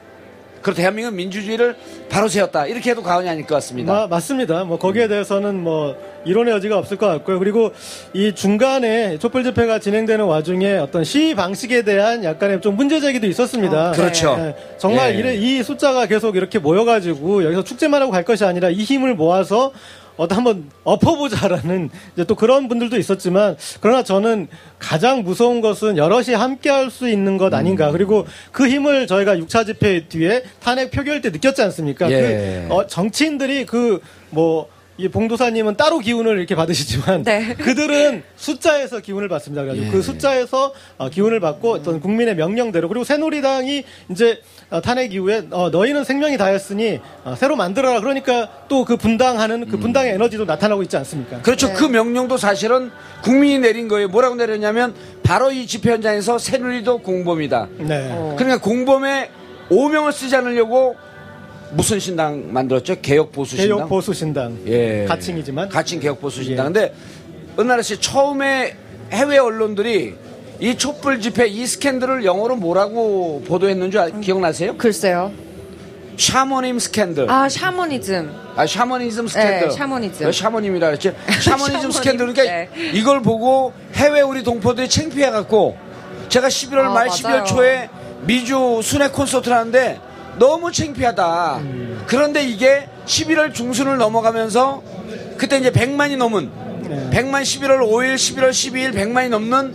그리고 0.68 0.76
대한민국 0.76 1.14
민주주의를 1.14 1.76
바로 2.10 2.28
세웠다. 2.28 2.66
이렇게 2.66 2.90
해도 2.90 3.02
과언이 3.02 3.26
아닐 3.28 3.46
것 3.46 3.54
같습니다. 3.54 3.90
마- 3.92 4.06
맞습니다. 4.06 4.64
뭐 4.64 4.78
거기에 4.78 5.08
대해서는 5.08 5.62
뭐 5.62 5.96
이론의 6.26 6.52
여지가 6.54 6.76
없을 6.76 6.98
것 6.98 7.06
같고요. 7.06 7.38
그리고 7.38 7.72
이 8.12 8.34
중간에 8.34 9.18
촛불 9.18 9.44
집회가 9.44 9.78
진행되는 9.78 10.24
와중에 10.26 10.76
어떤 10.76 11.04
시위 11.04 11.34
방식에 11.34 11.82
대한 11.82 12.22
약간의 12.22 12.60
좀 12.60 12.76
문제 12.76 13.00
제기도 13.00 13.26
있었습니다. 13.26 13.90
어, 13.90 13.92
그렇죠. 13.92 14.36
예, 14.38 14.54
정말 14.78 15.24
예. 15.24 15.34
이 15.36 15.62
숫자가 15.62 16.04
계속 16.06 16.36
이렇게 16.36 16.58
모여가지고 16.58 17.44
여기서 17.44 17.64
축제만 17.64 18.02
하고 18.02 18.12
갈 18.12 18.24
것이 18.24 18.44
아니라 18.44 18.68
이 18.68 18.82
힘을 18.82 19.14
모아서 19.14 19.72
어떤 20.18 20.36
한번 20.38 20.70
엎어보자라는 20.84 21.88
이제 22.14 22.24
또 22.24 22.34
그런 22.34 22.68
분들도 22.68 22.98
있었지만 22.98 23.56
그러나 23.80 24.02
저는 24.02 24.48
가장 24.78 25.22
무서운 25.22 25.62
것은 25.62 25.96
여럿이 25.96 26.34
함께 26.34 26.68
할 26.68 26.88
수 26.90 27.08
있는 27.08 27.36
것 27.36 27.52
음. 27.52 27.54
아닌가 27.54 27.90
그리고 27.92 28.26
그 28.50 28.66
힘을 28.66 29.06
저희가 29.06 29.36
6차 29.36 29.66
집회 29.66 30.08
뒤에 30.08 30.42
탄핵 30.60 30.90
표결 30.90 31.20
때 31.20 31.30
느꼈지 31.30 31.62
않습니까? 31.62 32.10
예. 32.10 32.66
그 32.68 32.74
어, 32.74 32.86
정치인들이 32.86 33.66
그뭐 33.66 34.68
이 34.98 35.06
봉도사님은 35.08 35.76
따로 35.76 36.00
기운을 36.00 36.38
이렇게 36.38 36.56
받으시지만 36.56 37.22
네. 37.22 37.54
그들은 37.58 38.24
숫자에서 38.36 38.98
기운을 38.98 39.28
받습니다. 39.28 39.62
그래가지고 39.62 39.86
예. 39.86 39.90
그 39.92 40.02
숫자에서 40.02 40.74
어, 40.96 41.08
기운을 41.08 41.38
받고 41.38 41.70
어떤 41.72 42.00
국민의 42.00 42.34
명령대로 42.34 42.88
그리고 42.88 43.04
새누리당이 43.04 43.84
이제 44.10 44.40
어, 44.70 44.80
탄핵 44.80 45.14
이후에 45.14 45.46
어, 45.52 45.70
너희는 45.70 46.02
생명이 46.02 46.36
다했으니 46.36 47.00
어, 47.24 47.36
새로 47.36 47.54
만들어라. 47.54 48.00
그러니까 48.00 48.48
또 48.68 48.88
그 48.88 48.96
분당하는 48.96 49.68
그 49.68 49.76
분당의 49.76 50.14
에너지도 50.14 50.46
나타나고 50.46 50.82
있지 50.82 50.96
않습니까? 50.96 51.42
그렇죠. 51.42 51.74
그 51.74 51.84
명령도 51.84 52.38
사실은 52.38 52.90
국민이 53.22 53.58
내린 53.58 53.86
거예요. 53.86 54.08
뭐라고 54.08 54.34
내렸냐면 54.34 54.94
바로 55.22 55.52
이 55.52 55.66
집회 55.66 55.90
현장에서 55.92 56.38
새누리도 56.38 56.98
공범이다. 57.02 57.68
네. 57.80 58.34
그러니까 58.38 58.58
공범에 58.62 59.30
오명을 59.68 60.12
쓰지 60.12 60.34
않으려고 60.36 60.96
무슨 61.72 61.98
신당 61.98 62.52
만들었죠? 62.52 63.00
개혁 63.00 63.32
보수 63.32 63.56
신당. 63.56 63.76
개혁 63.76 63.88
보수 63.88 64.12
신당 64.14 64.58
예. 64.66 65.04
가칭이지만 65.06 65.68
가칭 65.68 66.00
개혁 66.00 66.20
보수 66.20 66.42
신당. 66.42 66.66
예. 66.66 66.72
근데 66.72 66.94
은나라 67.58 67.82
씨 67.82 68.00
처음에 68.00 68.76
해외 69.12 69.38
언론들이 69.38 70.14
이 70.60 70.74
촛불 70.76 71.20
집회 71.20 71.46
이 71.46 71.66
스캔들을 71.66 72.24
영어로 72.24 72.56
뭐라고 72.56 73.42
보도했는 73.46 73.90
줄 73.90 74.00
아- 74.00 74.08
기억나세요? 74.08 74.76
글쎄요. 74.76 75.30
샤머님 76.16 76.80
스캔들. 76.80 77.30
아, 77.30 77.48
샤머니즘. 77.48 78.32
아, 78.56 78.66
샤머니즘 78.66 79.28
스캔들. 79.28 79.68
네, 79.68 79.70
샤머니즘. 79.70 80.26
왜 80.26 80.32
샤머님이라 80.32 80.86
그랬지? 80.88 81.12
샤머니즘 81.44 81.92
스캔들. 81.92 82.26
그러니까 82.32 82.42
네. 82.42 82.68
이걸 82.92 83.22
보고 83.22 83.72
해외 83.94 84.20
우리 84.20 84.42
동포들이 84.42 84.88
창피해갖고 84.88 85.76
제가 86.28 86.48
11월 86.48 86.78
아, 86.78 86.82
말 86.90 87.06
맞아요. 87.06 87.10
12월 87.12 87.46
초에 87.46 87.88
미주 88.22 88.80
순회 88.82 89.10
콘서트를 89.10 89.56
하는데 89.56 90.00
너무 90.38 90.72
창피하다. 90.72 91.56
음. 91.58 92.04
그런데 92.06 92.42
이게 92.42 92.88
11월 93.06 93.52
중순을 93.52 93.98
넘어가면서 93.98 94.82
그때 95.36 95.58
이제 95.58 95.70
100만이 95.70 96.16
넘은 96.16 96.50
네. 96.82 97.10
100만 97.10 97.42
11월 97.42 97.80
5일, 97.80 98.14
11월 98.14 98.50
12일 98.50 98.94
100만이 98.94 99.28
넘는 99.28 99.74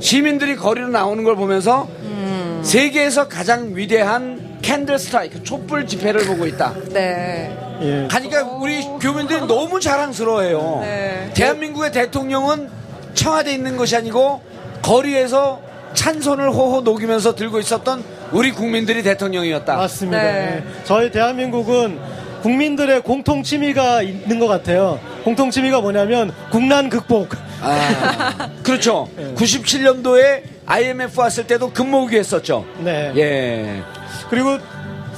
시민들이 0.00 0.56
거리로 0.56 0.88
나오는 0.88 1.22
걸 1.24 1.36
보면서 1.36 1.88
음. 2.02 2.60
세계에서 2.64 3.28
가장 3.28 3.76
위대한 3.76 4.58
candle 4.62 4.98
strike 4.98 5.42
촛불 5.42 5.86
집회를 5.86 6.24
보고 6.26 6.46
있다. 6.46 6.74
네. 6.90 7.56
예. 7.82 8.08
하니까 8.10 8.44
우리 8.44 8.80
교민들이 9.00 9.40
너무 9.46 9.80
자랑스러워해요. 9.80 10.78
네. 10.82 11.30
대한민국의 11.34 11.90
대통령은 11.92 12.70
청와대에 13.14 13.54
있는 13.54 13.76
것이 13.76 13.96
아니고 13.96 14.40
거리에서 14.82 15.60
찬손을 15.94 16.50
호호 16.50 16.82
녹이면서 16.82 17.34
들고 17.34 17.58
있었던 17.58 18.04
우리 18.32 18.50
국민들이 18.50 19.02
대통령이었다. 19.02 19.76
맞습니다. 19.76 20.22
네. 20.22 20.62
예. 20.64 20.84
저희 20.84 21.10
대한민국은 21.10 21.98
국민들의 22.42 23.02
공통 23.02 23.42
취미가 23.42 24.02
있는 24.02 24.38
것 24.40 24.48
같아요. 24.48 24.98
공통 25.22 25.50
취미가 25.50 25.80
뭐냐면 25.80 26.32
국난 26.50 26.88
극복. 26.88 27.34
아, 27.60 28.50
그렇죠. 28.62 29.08
네. 29.16 29.34
97년도에 29.34 30.42
IMF 30.66 31.20
왔을 31.20 31.46
때도 31.46 31.72
근무기 31.72 32.16
했었죠. 32.16 32.64
네. 32.80 33.12
예. 33.16 33.82
그리고 34.30 34.58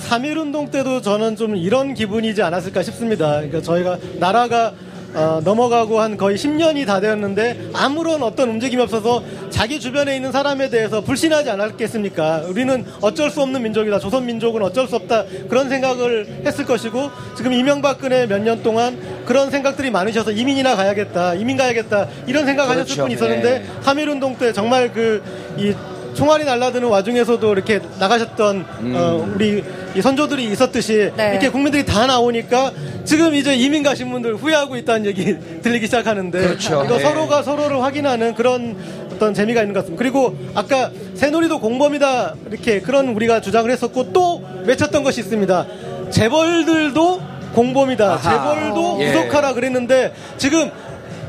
3.1 0.09 0.37
운동 0.39 0.71
때도 0.71 1.01
저는 1.01 1.37
좀 1.37 1.57
이런 1.57 1.95
기분이지 1.95 2.43
않았을까 2.43 2.83
싶습니다. 2.83 3.37
그러니까 3.37 3.63
저희가 3.63 3.97
나라가 4.19 4.75
어, 5.15 5.41
넘어가고 5.45 6.01
한 6.01 6.17
거의 6.17 6.37
10년이 6.37 6.87
다 6.87 7.01
되었는데 7.01 7.71
아무런 7.73 8.23
어떤 8.23 8.49
움직임이 8.51 8.83
없어서 8.83 9.23
자기 9.51 9.79
주변에 9.79 10.17
있는 10.17 10.33
사람에 10.33 10.71
대해서 10.71 11.01
불신하지 11.03 11.51
않았겠습니까? 11.51 12.43
우리는 12.49 12.85
어쩔 13.01 13.31
수 13.31 13.41
없는 13.43 13.63
민족이다. 13.63 13.99
조선 14.01 14.27
민족은 14.27 14.63
어쩔 14.63 14.89
수 14.89 14.97
없다. 14.97 15.25
그런 15.49 15.69
생각을 15.69 16.43
했을 16.45 16.65
것이고 16.65 17.11
지금 17.37 17.53
이명박근혜 17.53 18.27
몇 18.27 18.45
년 18.45 18.63
동안 18.63 18.99
그런 19.25 19.51
생각들이 19.51 19.91
많으셔서 19.91 20.33
이민이나 20.33 20.77
가야겠다. 20.77 21.35
이민 21.35 21.57
가야겠다. 21.57 22.09
이런 22.27 22.45
생각하셨을 22.45 22.85
그렇죠. 22.85 23.03
분이 23.03 23.15
있었는데 23.15 23.59
네. 23.61 23.65
3.1운동 23.85 24.39
때 24.39 24.53
정말 24.53 24.93
그 24.93 25.23
이 25.57 25.73
총알이 26.15 26.45
날라드는 26.45 26.89
와중에서도 26.89 27.53
이렇게 27.53 27.81
나가셨던 27.99 28.67
어, 28.95 29.33
우리 29.35 29.65
이 29.95 30.03
선조들이 30.03 30.45
있었듯이 30.45 31.13
네. 31.17 31.31
이렇게 31.33 31.49
국민들이 31.49 31.85
다 31.85 32.07
나오니까 32.07 32.73
지금 33.05 33.35
이제 33.35 33.55
이민 33.55 33.83
가신 33.83 34.11
분들 34.11 34.37
후회하고 34.37 34.77
있다는 34.77 35.07
얘기 35.07 35.37
들리기 35.63 35.87
시작하는데 35.87 36.39
그렇죠. 36.41 36.85
이거 36.85 36.97
네. 36.97 37.03
서로가 37.03 37.43
서로를 37.43 37.83
확인하는 37.83 38.35
그런 38.35 38.77
어떤 39.13 39.35
재미가 39.35 39.61
있는 39.61 39.75
것 39.75 39.81
같습니다. 39.81 39.99
그리고 39.99 40.37
아까 40.55 40.91
새누리도 41.15 41.61
공범이다 41.61 42.35
이렇게 42.51 42.81
그런 42.81 43.09
우리가 43.09 43.41
주장을 43.41 43.71
했었고 43.71 44.13
또 44.13 44.43
외쳤던 44.65 45.05
것이 45.05 45.21
있습니다. 45.21 45.67
재벌들도 46.11 47.23
공범이다. 47.55 48.05
아하. 48.15 48.21
재벌도 48.63 48.99
예. 49.01 49.13
구속하라 49.13 49.55
그랬는데 49.55 50.13
지금 50.39 50.71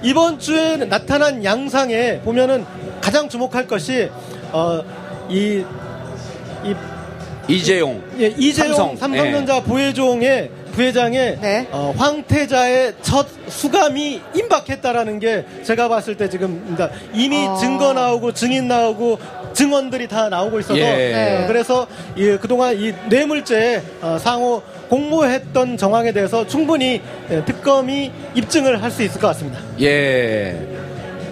이번 0.02 0.40
주에 0.40 0.78
나타난 0.78 1.44
양상에 1.44 2.20
보면은 2.22 2.66
가장 3.02 3.30
주목할 3.30 3.68
것이 3.68 4.10
어, 4.52 4.82
이, 5.30 5.64
이 6.64 6.76
이재용. 7.48 8.02
예, 8.20 8.28
이재용 8.38 8.74
삼성. 8.76 8.98
삼성전자 8.98 9.62
부회종의 9.62 10.50
부회장의 10.72 11.38
네. 11.42 11.68
어, 11.72 11.94
황태자의 11.96 12.96
첫 13.02 13.28
수감이 13.48 14.20
임박했다라는 14.36 15.20
게 15.20 15.46
제가 15.64 15.88
봤을 15.88 16.18
때 16.18 16.28
지금 16.28 16.76
이미 17.14 17.46
어. 17.48 17.56
증거 17.58 17.94
나오고 17.94 18.34
증인 18.34 18.68
나오고 18.68 19.20
증언들이 19.54 20.08
다 20.08 20.28
나오고 20.28 20.60
있어서 20.60 20.78
예. 20.78 20.84
네. 20.84 21.44
어, 21.44 21.48
그래서 21.48 21.88
이, 22.18 22.36
그동안 22.42 22.76
이 22.78 22.94
뇌물죄 23.10 23.82
어, 24.02 24.18
상호 24.20 24.62
공모했던 24.90 25.78
정황에 25.78 26.12
대해서 26.12 26.46
충분히 26.48 27.02
예, 27.30 27.46
특검이 27.46 28.12
입증을 28.34 28.82
할 28.82 28.92
수 28.92 29.04
있을 29.04 29.22
것 29.22 29.28
같습니다. 29.28 29.60
예. 29.82 30.58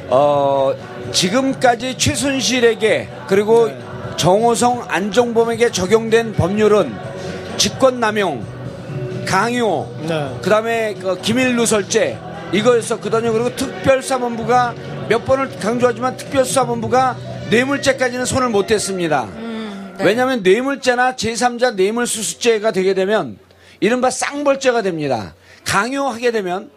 어, 0.10 0.74
지금까지 1.12 1.98
최순실에게 1.98 3.10
그리고 3.28 3.68
네. 3.68 3.80
정호성 4.18 4.86
안종범에게 4.88 5.72
적용된 5.72 6.34
법률은 6.34 6.94
직권남용, 7.58 8.46
강요, 9.26 9.90
네. 10.08 10.30
그다음에 10.42 10.94
그 10.96 11.20
기밀 11.22 11.56
누설죄 11.56 12.18
이거였었거든요. 12.52 13.32
그리고 13.34 13.56
특별수사본부가 13.56 14.76
몇 15.10 15.26
번을 15.26 15.58
강조하지만 15.60 16.18
특별수사본부가 16.18 17.18
뇌물죄까지는 17.50 18.26
손을 18.26 18.50
못 18.50 18.68
댔습니다. 18.68 19.28
네. 19.98 20.04
왜냐하면 20.06 20.42
뇌물죄나 20.44 21.16
제3자 21.16 21.76
뇌물수수죄가 21.76 22.72
되게 22.72 22.94
되면 22.94 23.38
이른바 23.80 24.10
쌍벌죄가 24.10 24.82
됩니다. 24.82 25.34
강요하게 25.66 26.32
되면 26.32 26.70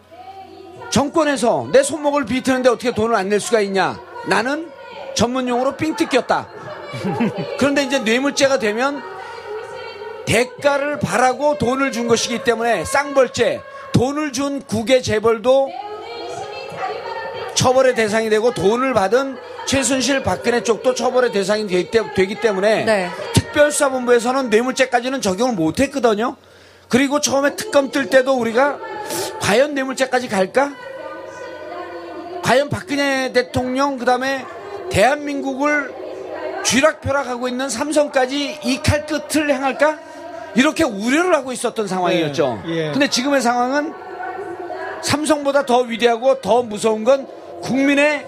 정권에서 0.89 1.69
내 1.71 1.83
손목을 1.83 2.25
비트는데 2.25 2.69
어떻게 2.69 2.91
돈을 2.91 3.15
안 3.15 3.29
낼 3.29 3.39
수가 3.39 3.59
있냐? 3.61 3.99
나는 4.27 4.71
전문용어로 5.15 5.75
삥 5.77 5.95
뜯겼다. 5.95 6.47
그런데 7.59 7.83
이제 7.83 7.99
뇌물죄가 7.99 8.59
되면 8.59 9.01
대가를 10.25 10.99
바라고 10.99 11.57
돈을 11.57 11.91
준 11.91 12.07
것이기 12.07 12.43
때문에 12.43 12.83
쌍벌죄, 12.85 13.61
돈을 13.93 14.33
준 14.33 14.61
국의 14.61 15.01
재벌도 15.01 15.71
처벌의 17.55 17.95
대상이 17.95 18.29
되고 18.29 18.53
돈을 18.53 18.93
받은 18.93 19.37
최순실 19.65 20.23
박근혜 20.23 20.61
쪽도 20.63 20.93
처벌의 20.93 21.31
대상이 21.31 21.67
되기, 21.67 21.89
때- 21.89 22.13
되기 22.13 22.35
때문에 22.35 22.85
네. 22.85 23.09
특별수사본부에서는 23.33 24.49
뇌물죄까지는 24.49 25.21
적용을 25.21 25.55
못했거든요. 25.55 26.35
그리고 26.89 27.19
처음에 27.19 27.55
특검 27.55 27.89
뜰 27.91 28.09
때도 28.09 28.33
우리가 28.37 28.77
과연 29.41 29.73
뇌물죄까지 29.73 30.29
갈까? 30.29 30.71
과연 32.47 32.69
박근혜 32.69 33.33
대통령 33.33 33.97
그다음에 33.97 34.45
대한민국을 34.89 35.93
쥐락펴락하고 36.63 37.49
있는 37.49 37.67
삼성까지 37.69 38.59
이 38.63 38.79
칼 38.81 39.05
끝을 39.05 39.53
향할까? 39.53 39.99
이렇게 40.55 40.85
우려를 40.85 41.35
하고 41.35 41.51
있었던 41.51 41.87
상황이었죠. 41.89 42.63
네, 42.65 42.87
예. 42.87 42.91
근데 42.93 43.09
지금의 43.09 43.41
상황은 43.41 43.93
삼성보다 45.01 45.65
더 45.65 45.79
위대하고 45.81 46.39
더 46.39 46.63
무서운 46.63 47.03
건 47.03 47.27
국민의 47.63 48.25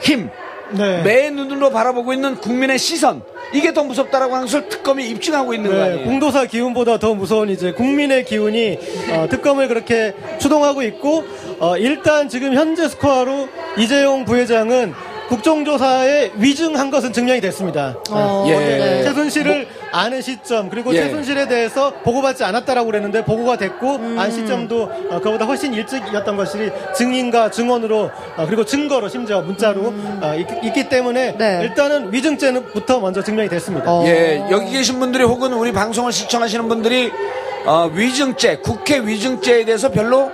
힘, 0.00 0.30
네. 0.70 1.02
매 1.02 1.28
눈으로 1.28 1.70
바라보고 1.70 2.14
있는 2.14 2.36
국민의 2.36 2.78
시선 2.78 3.22
이게 3.52 3.72
더 3.72 3.84
무섭다라고 3.84 4.34
하는 4.34 4.46
것을 4.46 4.68
특검이 4.68 5.08
입증하고 5.10 5.54
있는 5.54 5.70
거 5.70 5.76
네, 5.76 5.82
아니에요? 5.82 6.04
공도사 6.06 6.46
기운보다 6.46 6.98
더 6.98 7.14
무서운 7.14 7.50
이제 7.50 7.72
국민의 7.72 8.24
기운이 8.24 8.78
어, 9.10 9.26
특검을 9.28 9.68
그렇게 9.68 10.14
추동하고 10.38 10.82
있고 10.82 11.24
어, 11.58 11.76
일단 11.76 12.28
지금 12.28 12.54
현재 12.54 12.88
스코어로 12.88 13.48
이재용 13.78 14.24
부회장은 14.24 14.94
국정조사에 15.28 16.32
위증한 16.36 16.90
것은 16.90 17.12
증명이 17.12 17.40
됐습니다. 17.40 17.96
어, 18.10 18.44
예. 18.48 18.56
네. 18.56 19.02
최순실을 19.04 19.66
아는 19.92 20.20
시점 20.20 20.68
그리고 20.68 20.94
예. 20.94 21.02
최순실에 21.02 21.48
대해서 21.48 21.92
보고받지 22.02 22.44
않았다라고 22.44 22.86
그랬는데 22.86 23.24
보고가 23.24 23.56
됐고 23.56 23.96
음. 23.96 24.18
안 24.18 24.30
시점도 24.30 24.90
어, 25.10 25.20
그보다 25.20 25.44
훨씬 25.44 25.72
일찍이었던 25.74 26.36
것이 26.36 26.70
증인과 26.94 27.50
증언으로 27.50 28.10
어, 28.36 28.46
그리고 28.46 28.64
증거로 28.64 29.08
심지어 29.08 29.40
문자로 29.42 29.94
어, 30.20 30.34
있, 30.36 30.72
기 30.72 30.88
때문에 30.88 31.30
음. 31.30 31.38
네. 31.38 31.60
일단은 31.62 32.12
위증죄부터 32.12 33.00
먼저 33.00 33.22
증명이 33.22 33.48
됐습니다. 33.48 33.90
어. 33.90 34.04
예, 34.06 34.44
여기 34.50 34.72
계신 34.72 34.98
분들이 34.98 35.24
혹은 35.24 35.52
우리 35.52 35.72
방송을 35.72 36.12
시청하시는 36.12 36.68
분들이 36.68 37.10
어, 37.64 37.90
위증죄, 37.92 38.56
국회 38.58 38.98
위증죄에 38.98 39.64
대해서 39.64 39.90
별로 39.90 40.30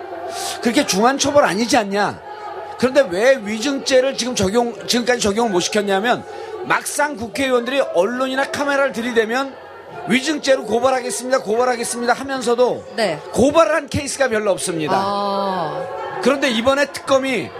그렇게 0.63 0.87
중한 0.87 1.19
처벌 1.19 1.45
아니지 1.45 1.77
않냐? 1.77 2.28
그런데 2.79 3.05
왜 3.11 3.41
위증죄를 3.43 4.17
지금 4.17 4.35
적용, 4.35 4.75
지금까지 4.87 5.21
적용을 5.21 5.51
못 5.51 5.61
시켰냐면 5.61 6.25
막상 6.65 7.17
국회의원들이 7.17 7.81
언론이나 7.95 8.45
카메라를 8.51 8.93
들이대면 8.93 9.55
위증죄로 10.09 10.65
고발하겠습니다, 10.65 11.43
고발하겠습니다 11.43 12.13
하면서도 12.13 12.85
네. 12.97 13.19
고발을 13.33 13.75
한 13.75 13.89
케이스가 13.89 14.29
별로 14.29 14.51
없습니다. 14.53 14.95
아, 14.97 16.21
그런데 16.23 16.51
이번에 16.51 16.87
특검이 16.87 17.51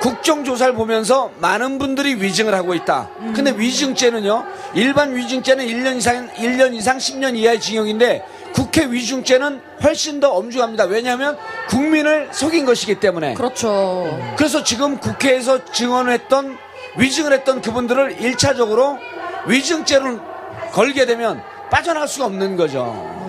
국정조사를 0.00 0.74
보면서 0.74 1.30
많은 1.38 1.78
분들이 1.78 2.14
위증을 2.16 2.54
하고 2.54 2.74
있다. 2.74 3.08
근데 3.34 3.52
위증죄는요, 3.56 4.44
일반 4.74 5.14
위증죄는 5.14 5.64
1년 5.64 5.96
이상, 5.96 6.28
1년 6.34 6.74
이상 6.74 6.98
10년 6.98 7.36
이하의 7.36 7.60
징역인데 7.60 8.24
국회 8.52 8.84
위증죄는 8.86 9.60
훨씬 9.82 10.20
더 10.20 10.30
엄중합니다. 10.32 10.84
왜냐하면 10.84 11.36
국민을 11.68 12.28
속인 12.32 12.64
것이기 12.66 12.96
때문에. 12.96 13.34
그렇죠. 13.34 14.18
그래서 14.36 14.62
지금 14.62 14.98
국회에서 14.98 15.64
증언을 15.66 16.12
했던, 16.12 16.58
위증을 16.96 17.32
했던 17.32 17.60
그분들을 17.62 18.16
1차적으로 18.18 18.98
위증죄를 19.46 20.20
걸게 20.72 21.06
되면 21.06 21.42
빠져나갈 21.70 22.06
수가 22.08 22.26
없는 22.26 22.56
거죠. 22.56 23.21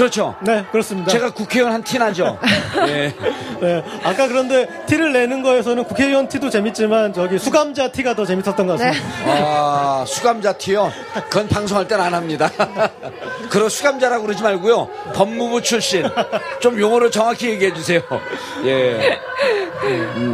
그렇죠. 0.00 0.34
네, 0.40 0.64
그렇습니다. 0.72 1.10
제가 1.10 1.28
국회의원 1.30 1.74
한 1.74 1.82
티 1.84 1.98
나죠. 1.98 2.38
예. 2.88 3.14
네, 3.60 3.84
아까 4.02 4.28
그런데 4.28 4.66
티를 4.86 5.12
내는 5.12 5.42
거에서는 5.42 5.84
국회의원 5.84 6.26
티도 6.26 6.48
재밌지만 6.48 7.12
저기 7.12 7.38
수감자 7.38 7.88
티가 7.92 8.14
더 8.14 8.24
재밌었던 8.24 8.66
것 8.66 8.78
같습니다. 8.78 9.04
아, 9.26 10.04
수감자 10.06 10.54
티요? 10.54 10.90
그건 11.28 11.48
방송할 11.48 11.86
땐 11.86 12.00
안 12.00 12.14
합니다. 12.14 12.50
그런 13.50 13.68
수감자라고 13.68 14.24
그러지 14.24 14.42
말고요. 14.42 14.88
법무부 15.14 15.60
출신. 15.60 16.08
좀 16.60 16.80
용어를 16.80 17.10
정확히 17.10 17.50
얘기해 17.50 17.74
주세요. 17.74 18.00
예. 18.64 19.18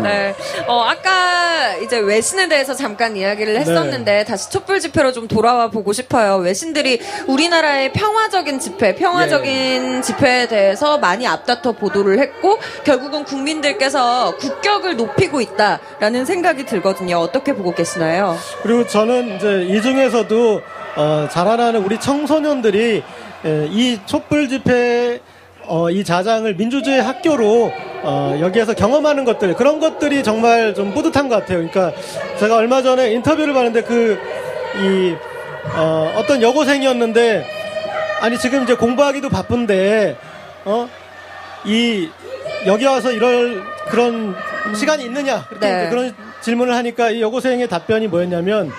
네. 0.02 0.34
어, 0.66 0.82
아까 0.82 1.76
이제 1.76 1.98
외신에 1.98 2.48
대해서 2.48 2.74
잠깐 2.74 3.16
이야기를 3.16 3.54
했었는데 3.60 4.24
다시 4.24 4.50
촛불 4.50 4.80
집회로 4.80 5.12
좀 5.12 5.28
돌아와 5.28 5.68
보고 5.68 5.92
싶어요. 5.92 6.36
외신들이 6.36 7.00
우리나라의 7.26 7.92
평화적인 7.92 8.58
집회, 8.58 8.94
평화적인 8.94 10.02
집회에 10.02 10.48
대해서 10.48 10.98
많이 10.98 11.26
앞다퉈 11.26 11.74
보도를 11.74 12.18
했고 12.18 12.58
결국은 12.84 13.24
국민들께서 13.24 14.36
국격을 14.36 14.96
높이고 14.96 15.40
있다라는 15.40 16.24
생각이 16.24 16.66
들거든요. 16.66 17.16
어떻게 17.18 17.54
보고 17.54 17.74
계시나요? 17.74 18.36
그리고 18.62 18.86
저는 18.86 19.36
이제 19.36 19.62
이 19.68 19.80
중에서도 19.80 20.62
어, 20.96 21.28
자라나는 21.30 21.84
우리 21.84 22.00
청소년들이 22.00 23.02
에, 23.44 23.66
이 23.70 24.00
촛불 24.06 24.48
집회 24.48 25.20
어, 25.66 25.90
이 25.90 26.04
자장을 26.04 26.54
민주주의 26.54 27.02
학교로 27.02 27.72
어, 28.02 28.38
여기에서 28.40 28.74
경험하는 28.74 29.24
것들 29.24 29.54
그런 29.54 29.80
것들이 29.80 30.22
정말 30.22 30.74
좀 30.74 30.92
뿌듯한 30.94 31.28
것 31.28 31.36
같아요. 31.36 31.58
그러니까 31.58 31.92
제가 32.38 32.56
얼마 32.56 32.82
전에 32.82 33.12
인터뷰를 33.12 33.52
봤는데 33.52 33.82
그이 33.82 35.16
어, 35.76 36.12
어떤 36.16 36.42
여고생이었는데 36.42 37.46
아니 38.20 38.38
지금 38.38 38.62
이제 38.62 38.74
공부하기도 38.74 39.28
바쁜데 39.28 40.16
어? 40.64 40.88
이 41.64 42.08
여기 42.66 42.84
와서 42.84 43.12
이럴 43.12 43.62
그런 43.88 44.34
시간이 44.74 45.04
있느냐 45.04 45.46
네. 45.60 45.88
그런 45.90 46.14
질문을 46.40 46.74
하니까 46.74 47.10
이 47.10 47.22
여고생의 47.22 47.68
답변이 47.68 48.08
뭐였냐면 48.08 48.70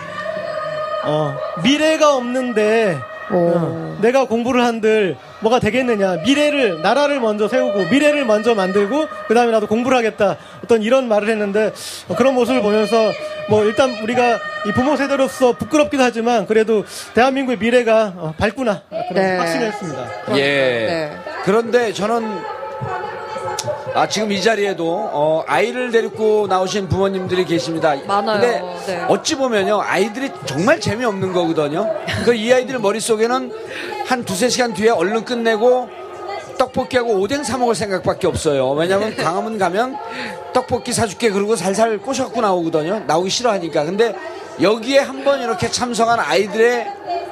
어, 1.04 1.38
미래가 1.64 2.16
없는데 2.16 2.98
어, 3.30 3.98
내가 4.02 4.26
공부를 4.26 4.64
한들 4.64 5.18
뭐가 5.40 5.60
되겠느냐 5.60 6.18
미래를 6.26 6.82
나라를 6.82 7.20
먼저 7.20 7.48
세우고 7.48 7.86
미래를 7.92 8.26
먼저 8.26 8.56
만들고 8.56 9.08
그 9.28 9.34
다음에 9.34 9.52
나도 9.52 9.68
공부를 9.68 9.98
하겠다 9.98 10.38
어떤 10.64 10.82
이런 10.82 11.08
말을 11.08 11.30
했는데 11.30 11.72
어, 12.08 12.16
그런 12.16 12.34
모습을 12.34 12.62
보면서 12.62 13.12
뭐 13.50 13.64
일단 13.64 13.92
우리가 14.02 14.40
이 14.66 14.72
부모 14.74 14.96
세대로서 14.98 15.54
부끄럽기도 15.54 16.04
하지만 16.04 16.46
그래도 16.48 16.84
대한민국의 17.14 17.58
미래가 17.60 18.14
어, 18.18 18.34
밝구나 18.38 18.82
그런 18.90 19.14
네. 19.14 19.38
확신을 19.38 19.68
했습니다. 19.68 20.08
예. 20.32 20.42
네. 20.42 21.12
그런데 21.44 21.94
저는 21.94 22.40
아 23.94 24.08
지금 24.08 24.32
이 24.32 24.42
자리에도 24.42 25.10
어, 25.12 25.44
아이를 25.48 25.92
데리고 25.92 26.46
나오신 26.48 26.88
부모님들이 26.90 27.46
계십니다. 27.46 27.96
많아요. 28.06 28.40
근데 28.42 28.62
네. 28.86 29.06
어찌 29.08 29.36
보면요 29.36 29.82
아이들이 29.82 30.30
정말 30.46 30.80
재미없는 30.80 31.34
거거든요. 31.34 31.92
그 32.26 32.34
이 32.36 32.52
아이들 32.54 32.78
머릿속에는 32.80 33.52
한 34.08 34.24
두세 34.24 34.48
시간 34.48 34.74
뒤에 34.74 34.90
얼른 34.90 35.26
끝내고 35.26 35.90
떡볶이하고 36.58 37.20
오뎅 37.20 37.44
사 37.44 37.58
먹을 37.58 37.76
생각밖에 37.76 38.26
없어요. 38.26 38.72
왜냐면 38.72 39.16
광화문 39.16 39.58
가면 39.58 39.98
떡볶이 40.54 40.94
사줄게 40.94 41.30
그러고 41.30 41.58
살살 41.58 41.98
꼬셔갖고 42.00 42.40
나오거든요. 42.40 43.02
나오기 43.06 43.30
싫어하니까. 43.30 43.84
근데 43.84 44.16
여기에 44.62 45.00
한번 45.00 45.42
이렇게 45.42 45.70
참석한 45.70 46.20
아이들의 46.20 46.88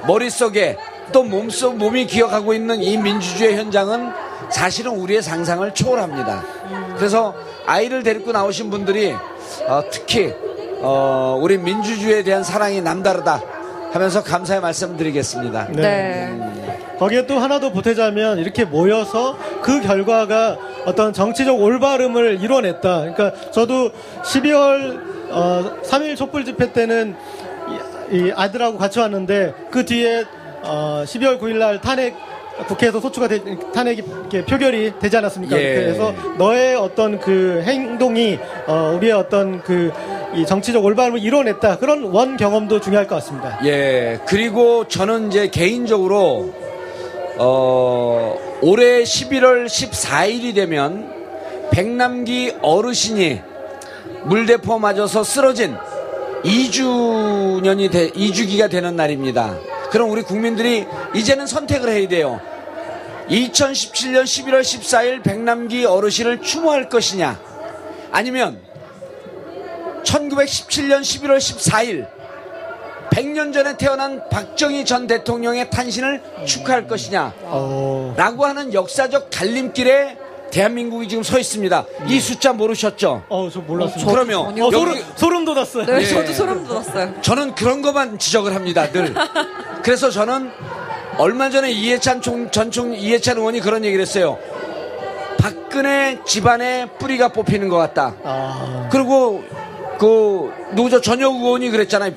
머릿속에 0.05 0.77
또 1.13 1.23
몸속 1.23 1.77
몸이 1.77 2.07
기억하고 2.07 2.53
있는 2.53 2.81
이 2.83 2.97
민주주의 2.97 3.55
현장은 3.55 4.11
사실은 4.49 4.91
우리의 4.91 5.23
상상을 5.23 5.73
초월합니다. 5.73 6.43
그래서 6.97 7.33
아이를 7.65 8.03
데리고 8.03 8.33
나오신 8.33 8.69
분들이 8.69 9.15
어, 9.67 9.81
특히 9.91 10.33
어, 10.81 11.39
우리 11.41 11.57
민주주의에 11.57 12.21
대한 12.23 12.43
사랑이 12.43 12.81
남다르다 12.81 13.54
하면서 13.95 14.21
감사의 14.21 14.59
말씀 14.59 14.97
드리겠습니다. 14.97 15.69
네. 15.71 16.37
거기에 16.99 17.25
또 17.27 17.39
하나 17.39 17.61
더 17.61 17.71
보태자면 17.71 18.39
이렇게 18.39 18.65
모여서 18.65 19.37
그 19.61 19.81
결과가 19.81 20.57
어떤 20.85 21.13
정치적 21.13 21.57
올바름을 21.57 22.43
이뤄냈다. 22.43 22.99
그러니까 22.99 23.31
저도 23.51 23.91
12월 24.21 24.99
어, 25.29 25.81
3일 25.81 26.17
촛불 26.17 26.43
집회 26.43 26.73
때는 26.73 27.15
이, 28.11 28.17
이 28.17 28.31
아들하고 28.35 28.77
같이 28.77 28.99
왔는데 28.99 29.53
그 29.71 29.85
뒤에 29.85 30.25
어, 30.63 31.03
12월 31.05 31.39
9일 31.39 31.55
날 31.55 31.79
탄핵 31.79 32.15
국회에서 32.67 32.99
소추가 32.99 33.29
되, 33.29 33.39
탄핵이 33.73 33.97
이렇게 33.97 34.43
표결이 34.43 34.99
되지 34.99 35.17
않았습니까? 35.17 35.57
예. 35.57 35.75
그래서 35.75 36.13
너의 36.37 36.75
어떤 36.75 37.19
그 37.19 37.61
행동이 37.65 38.39
어, 38.67 38.93
우리의 38.97 39.13
어떤 39.13 39.61
그 39.61 39.91
이 40.35 40.45
정치적 40.45 40.83
올바름을 40.83 41.23
이뤄냈다. 41.23 41.77
그런 41.77 42.03
원 42.03 42.35
경험도 42.35 42.81
중요할 42.81 43.07
것 43.07 43.15
같습니다. 43.15 43.59
예, 43.63 44.19
그리고 44.25 44.87
저는 44.87 45.29
이제 45.29 45.47
개인적으로, 45.47 46.53
어, 47.37 48.37
올해 48.61 49.03
11월 49.03 49.65
14일이 49.65 50.53
되면 50.53 51.09
백남기 51.71 52.53
어르신이 52.61 53.41
물대포 54.25 54.79
맞아서 54.79 55.23
쓰러진 55.23 55.75
2주년이 56.43 57.91
돼, 57.91 58.09
2주기가 58.11 58.69
되는 58.69 58.95
날입니다. 58.95 59.55
그럼 59.89 60.11
우리 60.11 60.21
국민들이 60.21 60.85
이제는 61.15 61.47
선택을 61.47 61.89
해야 61.89 62.07
돼요. 62.07 62.41
2017년 63.29 64.23
11월 64.23 64.61
14일 64.61 65.23
백남기 65.23 65.85
어르신을 65.85 66.41
추모할 66.41 66.89
것이냐, 66.89 67.39
아니면 68.11 68.59
1917년 70.05 71.01
11월 71.01 71.37
14일 71.37 72.07
100년 73.11 73.53
전에 73.53 73.77
태어난 73.77 74.21
박정희 74.29 74.85
전 74.85 75.07
대통령의 75.07 75.69
탄신을 75.69 76.21
축하할 76.45 76.87
것이냐 76.87 77.33
어, 77.43 78.13
라고 78.17 78.45
하는 78.45 78.73
역사적 78.73 79.29
갈림길에 79.31 80.17
대한민국이 80.51 81.07
지금 81.09 81.21
서 81.23 81.37
있습니다. 81.37 81.85
이 82.07 82.19
숫자 82.19 82.53
모르셨죠? 82.53 83.23
어, 83.27 83.49
저 83.51 83.59
몰랐습니다. 83.61 84.05
저- 84.05 84.11
그러면 84.11 84.61
어, 84.61 84.71
소름, 84.71 85.03
소름 85.15 85.45
돋았어요. 85.45 85.85
네, 85.85 86.01
예. 86.01 86.05
저도 86.05 86.31
소름 86.33 86.65
돋았어요. 86.67 87.13
저는 87.21 87.55
그런 87.55 87.81
것만 87.81 88.19
지적을 88.19 88.55
합니다. 88.55 88.89
늘. 88.91 89.13
그래서 89.83 90.09
저는 90.09 90.49
얼마 91.17 91.49
전에 91.49 91.71
이해찬 91.71 92.21
총, 92.21 92.49
전총 92.51 92.93
이해찬 92.95 93.37
의원이 93.37 93.59
그런 93.59 93.83
얘기를 93.83 94.01
했어요. 94.01 94.37
박근혜 95.39 96.19
집안에 96.25 96.85
뿌리가 96.99 97.29
뽑히는 97.29 97.67
것 97.67 97.77
같다. 97.77 98.15
아, 98.23 98.87
그리고 98.91 99.43
그 99.99 100.51
누구죠 100.73 101.01
전혁 101.01 101.35
의원이 101.35 101.69
그랬잖아요. 101.69 102.13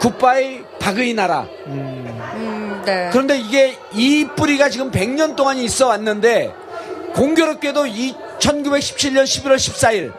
굿바이 0.00 0.62
박의 0.78 1.14
나라. 1.14 1.46
음, 1.66 2.82
네. 2.84 3.08
그런데 3.12 3.38
이게 3.38 3.76
이 3.92 4.26
뿌리가 4.36 4.68
지금 4.68 4.90
100년 4.90 5.36
동안 5.36 5.56
있어 5.58 5.88
왔는데 5.88 6.52
공교롭게도 7.14 7.86
이 7.86 8.14
1917년 8.38 9.24
11월 9.24 9.56
14일 9.56 10.12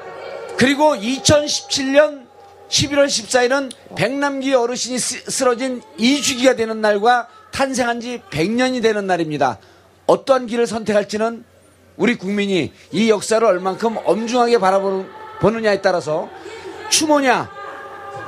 그리고 0.58 0.96
2017년 0.96 2.24
11월 2.70 3.06
14일은 3.08 3.72
백남기 3.96 4.54
어르신이 4.54 4.98
쓰- 5.00 5.30
쓰러진 5.30 5.82
2주기가 6.00 6.56
되는 6.56 6.80
날과 6.82 7.28
탄생한 7.52 8.00
지 8.00 8.22
100년이 8.32 8.82
되는 8.82 9.06
날입니다. 9.06 9.60
어떠한 10.08 10.48
길을 10.48 10.66
선택할지는 10.68 11.44
우리 11.98 12.16
국민이 12.16 12.72
이 12.92 13.10
역사를 13.10 13.46
얼만큼 13.46 13.98
엄중하게 14.06 14.58
바라보느냐에 14.60 15.82
따라서 15.82 16.30
추모냐 16.98 17.50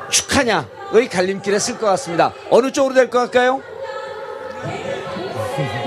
축하냐의 0.10 1.08
갈림길에 1.12 1.60
쓸 1.60 1.78
것 1.78 1.86
같습니다. 1.88 2.34
어느 2.50 2.72
쪽으로 2.72 2.96
될 2.96 3.10
것 3.12 3.20
같까요? 3.20 3.62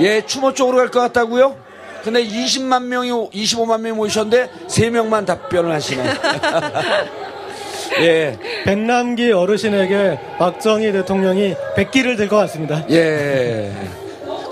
예, 0.00 0.24
추모 0.24 0.54
쪽으로 0.54 0.76
갈 0.78 0.88
것 0.88 1.00
같다고요? 1.00 1.56
근데 2.04 2.24
20만 2.24 2.84
명이, 2.84 3.10
25만 3.10 3.80
명이 3.80 3.96
모이셨는데 3.96 4.50
3명만 4.68 5.26
답변을 5.26 5.72
하시네. 5.72 6.04
예, 8.00 8.38
백남기 8.64 9.32
어르신에게 9.32 10.20
박정희 10.38 10.92
대통령이 10.92 11.56
백기를 11.74 12.14
들 12.16 12.28
것 12.28 12.36
같습니다. 12.36 12.84
예. 12.90 13.72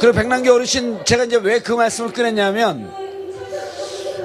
그리고 0.01 0.15
백남기 0.17 0.49
어르신, 0.49 1.05
제가 1.05 1.25
이제 1.25 1.39
왜 1.41 1.61
그 1.61 1.73
말씀을 1.73 2.13
꺼냈냐면, 2.13 2.91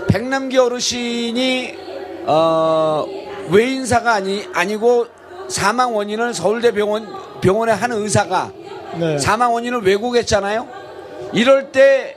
백남기 0.10 0.58
어르신이, 0.58 1.76
어, 2.26 3.06
외인사가 3.52 4.14
아니, 4.14 4.48
아니고 4.54 5.08
사망 5.50 5.96
원인을 5.96 6.34
서울대 6.34 6.72
병원, 6.72 7.08
병원의 7.42 7.76
한 7.76 7.92
의사가 7.92 8.52
네. 9.00 9.18
사망 9.20 9.54
원인을 9.54 9.82
왜곡했잖아요. 9.82 10.68
이럴 11.34 11.72
때 11.72 12.16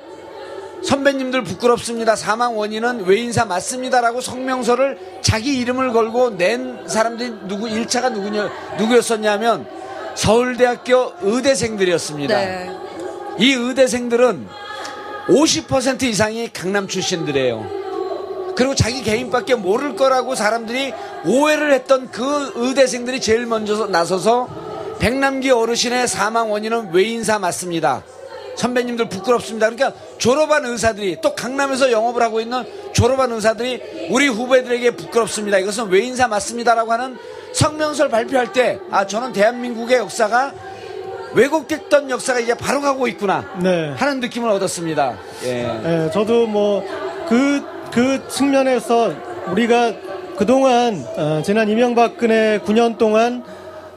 선배님들 0.84 1.44
부끄럽습니다. 1.44 2.14
사망 2.14 2.58
원인은 2.58 3.06
외인사 3.06 3.46
맞습니다라고 3.46 4.20
성명서를 4.20 4.98
자기 5.22 5.58
이름을 5.58 5.92
걸고 5.92 6.36
낸 6.36 6.86
사람들이 6.86 7.32
누구 7.48 7.68
일차가 7.68 8.10
누구냐 8.10 8.50
누구였었냐면 8.78 9.66
서울대학교 10.14 11.12
의대생들이었습니다. 11.22 12.36
네. 12.36 12.70
이 13.38 13.52
의대생들은 13.52 14.46
50% 15.28 16.02
이상이 16.02 16.52
강남 16.52 16.86
출신들이에요. 16.86 17.83
그리고 18.56 18.74
자기 18.74 19.02
개인밖에 19.02 19.54
모를 19.54 19.96
거라고 19.96 20.34
사람들이 20.34 20.92
오해를 21.26 21.72
했던 21.72 22.10
그 22.10 22.52
의대생들이 22.54 23.20
제일 23.20 23.46
먼저 23.46 23.86
나서서 23.86 24.48
백남기 24.98 25.50
어르신의 25.50 26.08
사망 26.08 26.50
원인은 26.50 26.92
외인사 26.92 27.38
맞습니다. 27.38 28.02
선배님들 28.56 29.08
부끄럽습니다. 29.08 29.68
그러니까 29.68 29.98
졸업한 30.18 30.64
의사들이 30.64 31.18
또 31.20 31.34
강남에서 31.34 31.90
영업을 31.90 32.22
하고 32.22 32.40
있는 32.40 32.64
졸업한 32.92 33.32
의사들이 33.32 34.08
우리 34.10 34.28
후배들에게 34.28 34.92
부끄럽습니다. 34.92 35.58
이것은 35.58 35.88
외인사 35.88 36.28
맞습니다라고 36.28 36.92
하는 36.92 37.18
성명서를 37.52 38.10
발표할 38.10 38.52
때 38.52 38.78
아 38.90 39.06
저는 39.06 39.32
대한민국의 39.32 39.98
역사가 39.98 40.52
왜곡됐던 41.34 42.10
역사가 42.10 42.38
이제 42.40 42.54
바로 42.54 42.80
가고 42.80 43.08
있구나 43.08 43.44
네. 43.60 43.92
하는 43.96 44.20
느낌을 44.20 44.48
얻었습니다. 44.50 45.16
예. 45.44 46.06
예, 46.06 46.10
저도 46.12 46.46
뭐 46.46 47.04
그 47.28 47.62
그 47.94 48.26
측면에서 48.26 49.14
우리가 49.52 49.92
그동안 50.36 51.06
어, 51.16 51.42
지난 51.44 51.68
이명박근혜 51.68 52.58
9년 52.66 52.98
동안 52.98 53.44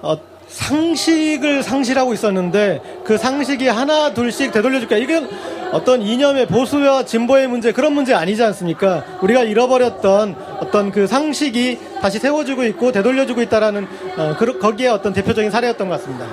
어, 0.03 0.15
상식을 0.47 1.63
상실하고 1.63 2.13
있었는데 2.13 2.79
그 3.03 3.17
상식이 3.17 3.67
하나 3.67 4.13
둘씩 4.13 4.51
되돌려줄까 4.51 4.97
이건 4.97 5.27
어떤 5.71 6.03
이념의 6.03 6.45
보수와 6.45 7.05
진보의 7.05 7.47
문제 7.47 7.71
그런 7.71 7.93
문제 7.93 8.13
아니지 8.13 8.43
않습니까? 8.43 9.03
우리가 9.21 9.41
잃어버렸던 9.41 10.35
어떤 10.59 10.91
그 10.91 11.07
상식이 11.07 11.79
다시 11.99 12.19
세워주고 12.19 12.65
있고 12.65 12.91
되돌려주고 12.91 13.41
있다라는 13.41 13.87
어, 14.15 14.35
그, 14.37 14.59
거기에 14.59 14.89
어떤 14.89 15.11
대표적인 15.11 15.49
사례였던 15.49 15.89
것 15.89 15.99
같습니다. 15.99 16.27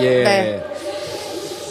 예. 0.00 0.24
네. 0.24 0.73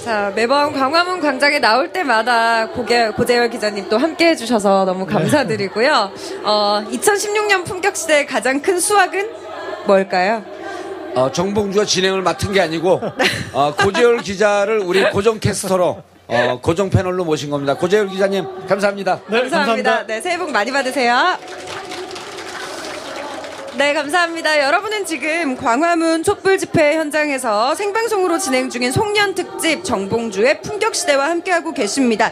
자, 0.04 0.34
매번 0.36 0.74
광화문 0.74 1.22
광장에 1.22 1.60
나올 1.60 1.94
때마다 1.94 2.68
고개, 2.68 3.08
고재열 3.12 3.50
기자님 3.50 3.88
또 3.88 3.98
함께 3.98 4.28
해주셔서 4.28 4.84
너무 4.84 5.06
감사드리고요. 5.06 6.12
어, 6.44 6.84
2016년 6.92 7.64
품격시대의 7.64 8.26
가장 8.26 8.62
큰 8.62 8.82
수확은 8.82 9.30
뭘까요? 9.86 10.44
어, 11.16 11.32
정봉주가 11.32 11.86
진행을 11.86 12.22
맡은 12.22 12.52
게 12.52 12.60
아니고 12.60 13.00
어, 13.54 13.74
고재열 13.76 14.18
기자를 14.18 14.80
우리 14.80 15.10
고정 15.10 15.40
캐스터로 15.40 16.04
어, 16.28 16.60
고정 16.62 16.90
패널로 16.90 17.24
모신 17.24 17.50
겁니다. 17.50 17.74
고재열 17.76 18.10
기자님 18.10 18.68
감사합니다. 18.68 19.22
네, 19.30 19.40
감사합니다. 19.40 20.06
네, 20.06 20.20
새해 20.20 20.38
복 20.38 20.52
많이 20.52 20.70
받으세요. 20.70 21.38
네, 23.76 23.96
감사합니다. 23.96 24.62
여러분은 24.64 25.04
지금 25.06 25.56
광화문 25.58 26.22
촛불 26.22 26.60
집회 26.60 26.96
현장에서 26.96 27.74
생방송으로 27.74 28.38
진행 28.38 28.70
중인 28.70 28.92
송년 28.92 29.34
특집 29.34 29.84
정봉주의 29.84 30.62
품격시대와 30.62 31.28
함께하고 31.30 31.74
계십니다. 31.74 32.32